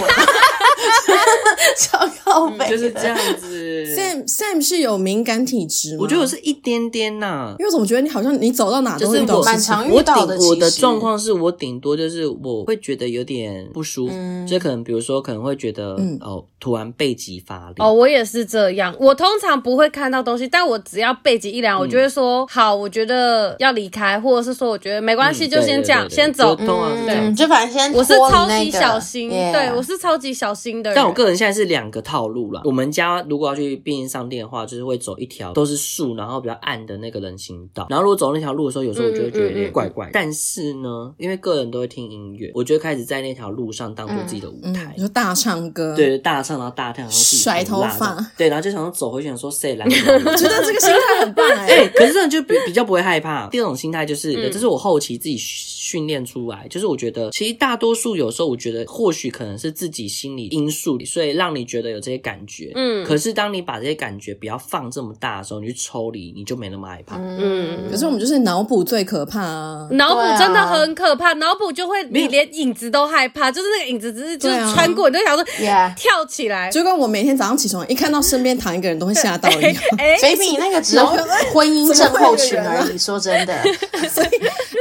[1.78, 3.86] 超靠北、嗯，就是这样子。
[3.96, 6.00] Sam Sam 是有敏感体质吗？
[6.02, 10.36] 我觉得我是一点点呐、啊，因为我总觉得你好像你走到哪都会蛮常遇到的。
[10.40, 14.14] 我的状况是我顶多就是我会觉得有点不舒服，
[14.48, 17.88] 就、嗯、可能比如说可能会觉得、嗯、哦，突然背脊发凉。
[17.88, 18.96] 哦，我也是这样。
[19.00, 26.58] 我通常不会看到东西，但我只要背脊一凉，我就会说、嗯、好，我觉得要离开，或者是说我觉得没关系，就先这样，嗯、先走。
[26.60, 28.07] 嗯，对，就反正先我。
[28.08, 30.96] 是超级小心.对，我是超级小心的人。
[30.96, 32.62] 但我个人现在是两个套路啦。
[32.64, 37.86] 我们家如果要去便利商店的话，就是会走一条都是树，然后比较暗的那个人行道。
[37.90, 40.08] 然后如果走那条路的时候，有时候我就会觉得有点怪怪。
[40.08, 49.86] 嗯嗯嗯、但是呢，因为个人都会听音乐，我就开始在那条路上当做自己的舞台，就、大唱歌，对，大唱然后大跳，然后甩头发，对，然后就想要走回去想说谁来？
[49.88, 51.88] 我觉得这个心态很棒 哎、欸。
[51.90, 53.48] 可是这样就比比较不会害怕。
[53.48, 58.78] 第二种心态就是，这、嗯、是我后期自己训练出来，就是我觉得其实大多数有时候我觉得。
[58.88, 62.72] 或许可能是自己心理因素，所以让你觉得有这些感觉。
[62.76, 67.18] 嗯，可是当你把这些感觉不要放这么大的时候，你去抽离，你就没那么害怕。
[67.18, 69.88] 嗯，可是我们就是脑补最可怕啊！
[69.92, 75.44] 脑补真的很可怕，脑补就会你连影子都害怕，就是那个影子只是就是穿过，你就想说
[75.96, 76.70] 跳起来。
[76.72, 79.74] 就跟我每天早上起床一看到身边躺一个人都会吓到一样。
[79.98, 81.04] 哎，菲比那个只是
[81.54, 83.54] 婚姻症候群而已，说真的。
[84.10, 84.28] 所以，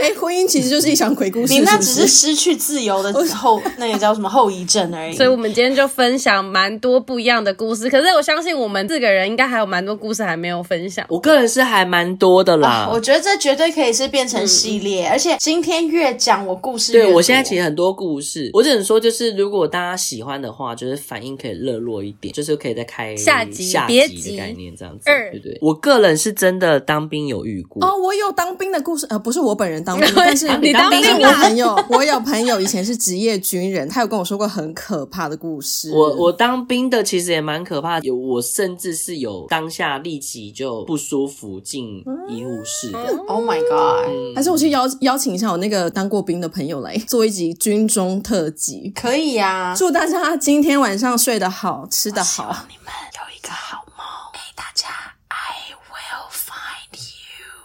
[0.02, 1.52] 哎，婚姻其实就是一场鬼故事。
[1.52, 3.60] 你那只是失去自由的时候。
[3.78, 5.12] 那个叫什么后遗症而已。
[5.12, 7.90] 所以，我们今天就分享蛮多不一样的故事。
[7.90, 11.04] 可是，我相信我们四个人应该还有蛮多故事还没有分享。
[11.08, 12.86] 我个人是还蛮多的啦。
[12.88, 15.08] 哦，我觉得这绝对可以是变成系列。
[15.08, 18.50] 嗯、而且今天越讲我故事越，对，我现在其实很多故事。
[18.54, 25.58] 我只能说，就是如果大家喜欢的话，就是反应可以热络一点，就是可以再开下集下集的概念这样子，对不对？
[25.60, 34.46] 我个人是真的当兵有遇过哦，我有当兵的故事，呃，不是我本人当兵， 但是你当兵，我朋友，我有朋友以前是职业军人，他有跟我说过。
[34.56, 35.90] 很可怕的故事。
[35.92, 42.98] 我我当兵的其实也蛮可怕的，有我甚至是有当下立即就不舒服进医务室的。
[43.26, 48.92] Oh my god！、嗯、还是我去邀邀请一下我那个当过兵的朋友来做一集军中特辑？
[48.94, 49.74] 可以呀、啊！
[49.76, 52.44] 祝大家今天晚上睡得好，吃得好。
[52.44, 54.06] 希望你们有一个好梦。
[54.32, 54.88] 给大家
[55.28, 56.96] ，I will find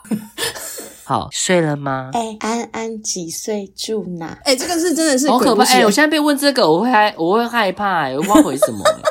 [0.10, 0.18] you。
[1.12, 2.10] 好，睡了吗？
[2.14, 4.28] 哎、欸，安安几岁住哪？
[4.46, 5.66] 哎、欸，这个是真的是好可怕！
[5.66, 9.02] 哎、欸，我现在被问这个，我会害，我会害怕、欸，我不知道回什么、欸。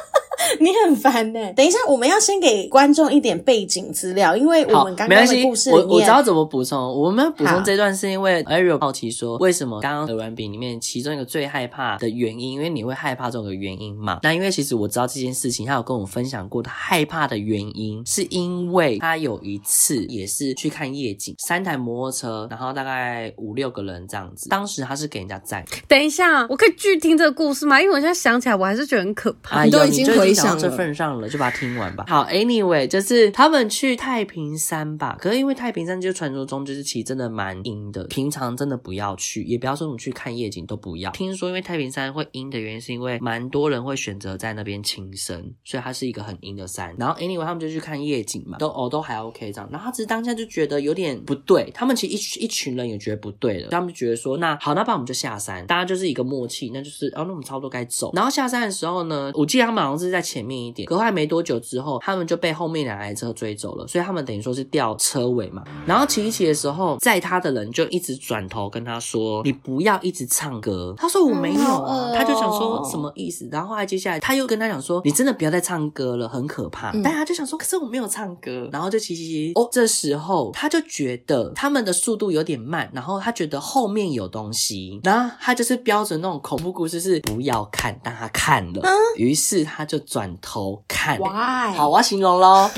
[0.58, 1.52] 你很烦呢、欸。
[1.52, 6.80] 等一下，我们要先给观众一点背景资料，因为我们刚刚的故事里面，我我知道怎么补充。
[6.80, 14.18] 我们要补充这段是因为 Ariel 好奇说，为什么刚刚的软饼里面其中一个最害怕的原因，因为你会害怕这种的原因嘛？
[14.22, 25.64] 那因为其实我知道这件事情，他有跟我分享过，他害怕的原因是因为他有一次也是去看夜景，三台摩托车，然后大概五六个人这样子，当时他是给人家载。
[25.86, 27.80] 等一下，我可以继续听这个故事吗？
[27.80, 29.64] 因为我现在想起来，我还是觉得很可怕。
[29.64, 30.50] 你都已经回想。
[30.50, 32.04] 上这份上了，就把它听完吧。
[32.08, 35.16] 好，Anyway，就是他们去太平山吧。
[35.20, 41.10] 可是因为太平山就传说中就是其实真的蛮阴的，平常真的不要去，也不要说我们去看夜景都不要。
[41.12, 46.94] 听说因为太平山会阴的原因，是因为蛮多人会选择在那边轻生，所以它是一个很阴的山。
[46.98, 49.68] 然后 Anyway，他们就去看夜景嘛，都哦都还 OK 这样。
[49.70, 58.10] 然后他只是当下就觉得有点不对，他们其实一群一群人也觉得不对了，他们就觉得说，那好，那不然我们就下山，大家就是一个默契，那就是哦，那我们差不多该走。
[58.14, 65.64] 然后下山的时候呢，我记得他们好像是在前面一点，可后来没多久之后，他们就被后面两台车追走了，所以他们等于说是掉车尾嘛。
[65.86, 73.48] 然后骑一骑的时候，载他的人就一直转头跟他说：“你不要一直唱歌。”他说：“我没有啊。”他就想说什么意思？
[73.50, 88.82] 然后后来接下来他又跟他讲说：“你真的不要再唱歌了，很可怕。”但他就想说：“可是我没有唱歌。”然后就骑骑骑哦，这时候他就觉得他们的速度有点慢，然后他觉得后面有东西，然后他就是标准那种恐怖故事是不要看，但他看了，
[89.16, 91.18] 于是他就转头看。
[91.18, 91.72] Why？
[91.74, 92.70] 好，我要形容喽？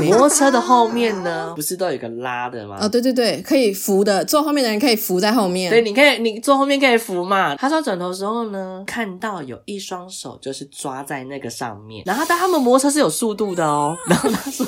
[0.00, 2.78] 摩托车的后面呢，不是都有一个拉的吗？
[2.80, 5.70] 哦，对对对，可以扶的，坐后面的人可以扶在后面。
[5.70, 7.54] 对，你可以，你坐后面可以扶嘛。
[7.56, 13.96] 他说转头的时候呢，看到有一双手就是抓在那个上面，然后但他们摩托车是有速度的哦。
[14.06, 14.66] 然后他说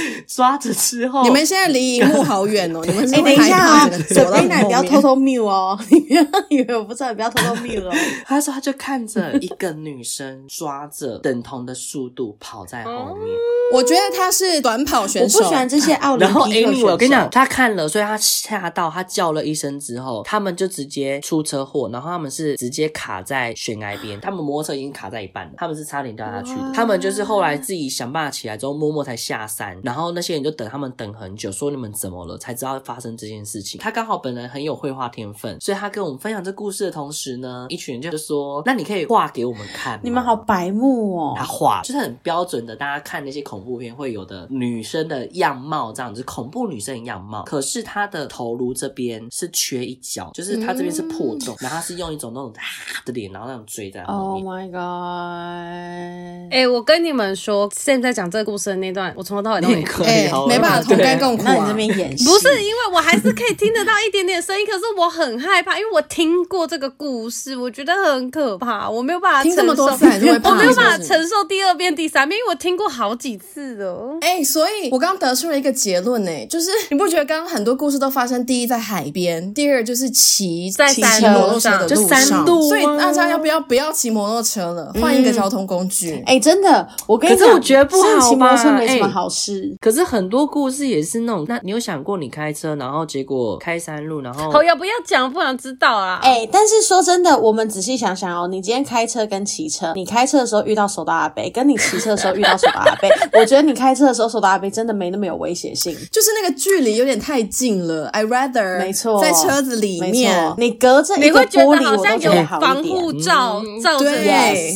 [0.26, 7.92] 抓着之后，你们现在离荧幕好远哦， 你们哎，等一下啊，Sabrina，你不要偷偷 mute 哦，你不要以为我不知道，你不要偷偷 mute 哦。
[8.24, 13.36] 他说他就看着一个女生抓着等同的速度跑在后面。
[13.72, 16.68] 我觉得他是短跑选手，我不喜欢这些奥林匹克选手。
[16.68, 26.72] 然后 Amy，我跟你讲，他看了，所以他吓到，他叫了一声之后，他们就直接出车祸，然后他们是直接卡在悬崖边，他们摩托车已经卡在一半了，他们是差点掉下去的。
[26.72, 33.80] 他们就是后来自己想办法起来之后，默默才下山，然后那些人就等他们等很久，说你们怎么了，才知道发生这件事情。
[33.80, 41.34] 他刚好本人很有绘画天分，所以他跟我们分享这故事的同时呢，一群人就说：“那你可以画给我们看。”你们好白目哦！
[41.38, 47.44] 他画就是很标准的，大家看那些恐怖片会有的女生的样貌，这样子恐怖女生的样貌。
[47.44, 54.44] 可是她的头颅这边是缺一角，就是她这边是破洞，嗯、然后她是用一种那种啊的脸，然后那种追在后面。
[54.44, 56.50] Oh my god！
[56.50, 61.54] 哎、欸，我跟你们说，现在讲这个故事的那段，我从头到尾都没可以、欸，没办法同甘共苦、啊。
[61.54, 62.24] 那你这边演戏。
[62.24, 69.56] 不是因为我还是可以听得到一点点声音，可是我很害怕，因为我听过这个故事，我觉得很可怕，我没有办法承受。
[69.56, 74.16] 听这么多次还是会怕，我没有办法承受第二遍、第三遍，因为我听过好几次哦。
[74.22, 77.26] 哎、欸，所以我刚刚得出了一个结论呢，就是你不觉得？
[77.26, 80.86] 刚刚很多故事都发生，第一在海边，第二就是骑在
[81.32, 82.68] 摩托车，的路上，就山路。
[82.68, 86.22] 所以大家要不要不要骑摩托车了，换、嗯、一个交通工具？
[86.24, 89.76] 哎、欸，真的，我跟你讲，可是我觉得不好骑摩托车没什么好事、欸。
[89.80, 95.30] 可是很多故事也是那种，那你有想过你开车，然后结果开山路，然后好要不要讲？
[95.32, 96.20] 不想知道啊。
[96.22, 103.08] 哎、欸，但是说真的，我们仔细想想哦，你今天开车跟骑车，你开车的时候遇到手刀阿贝，跟你骑车的时候遇到手刀阿贝，
[103.38, 108.06] 我觉得你开车的时候手刀阿贝真的没那么有威胁性，就是那个距离有点太近了。
[108.08, 114.10] I rather 没错，在车子里面，你隔着你会觉得，好像有防护罩罩着，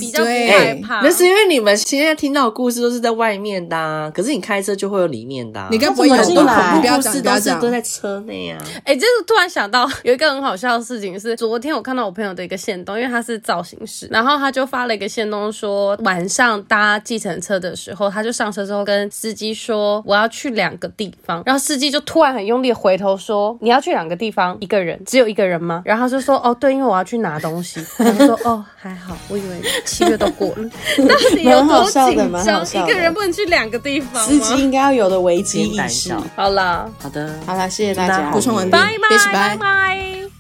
[0.01, 1.01] 比较不害怕。
[1.01, 5.69] 那是因为你们现在听到的故事都是在外面的、啊，可是你开车就会有里面的、啊。
[5.71, 8.59] 你该不会有很多恐怖故事都是都在车内啊？
[8.85, 25.83] 哎、欸，就是突然想到有一个很好笑的事情是，昨天我看到我朋友的一个线动，因为他是造型师，然后他就发了一个线动说，晚上搭计程车的时候，他就上车之后跟司机说我要去两个地方，然后司机就突然很用力回头说，你要去两个地方，一个人只有一个人吗？
[25.85, 27.85] 然后他就说哦对，因为我要去拿东西。
[27.97, 30.69] 他就说哦还好，我以为七月都过了，
[31.09, 32.65] 到底有多紧张？
[32.85, 36.15] 一个人不能去两个地方，司机应该要有的危机意识。
[36.37, 39.33] 好了，好的，好了，谢谢大家，补充完毕，拜拜。
[39.33, 40.40] 拜拜。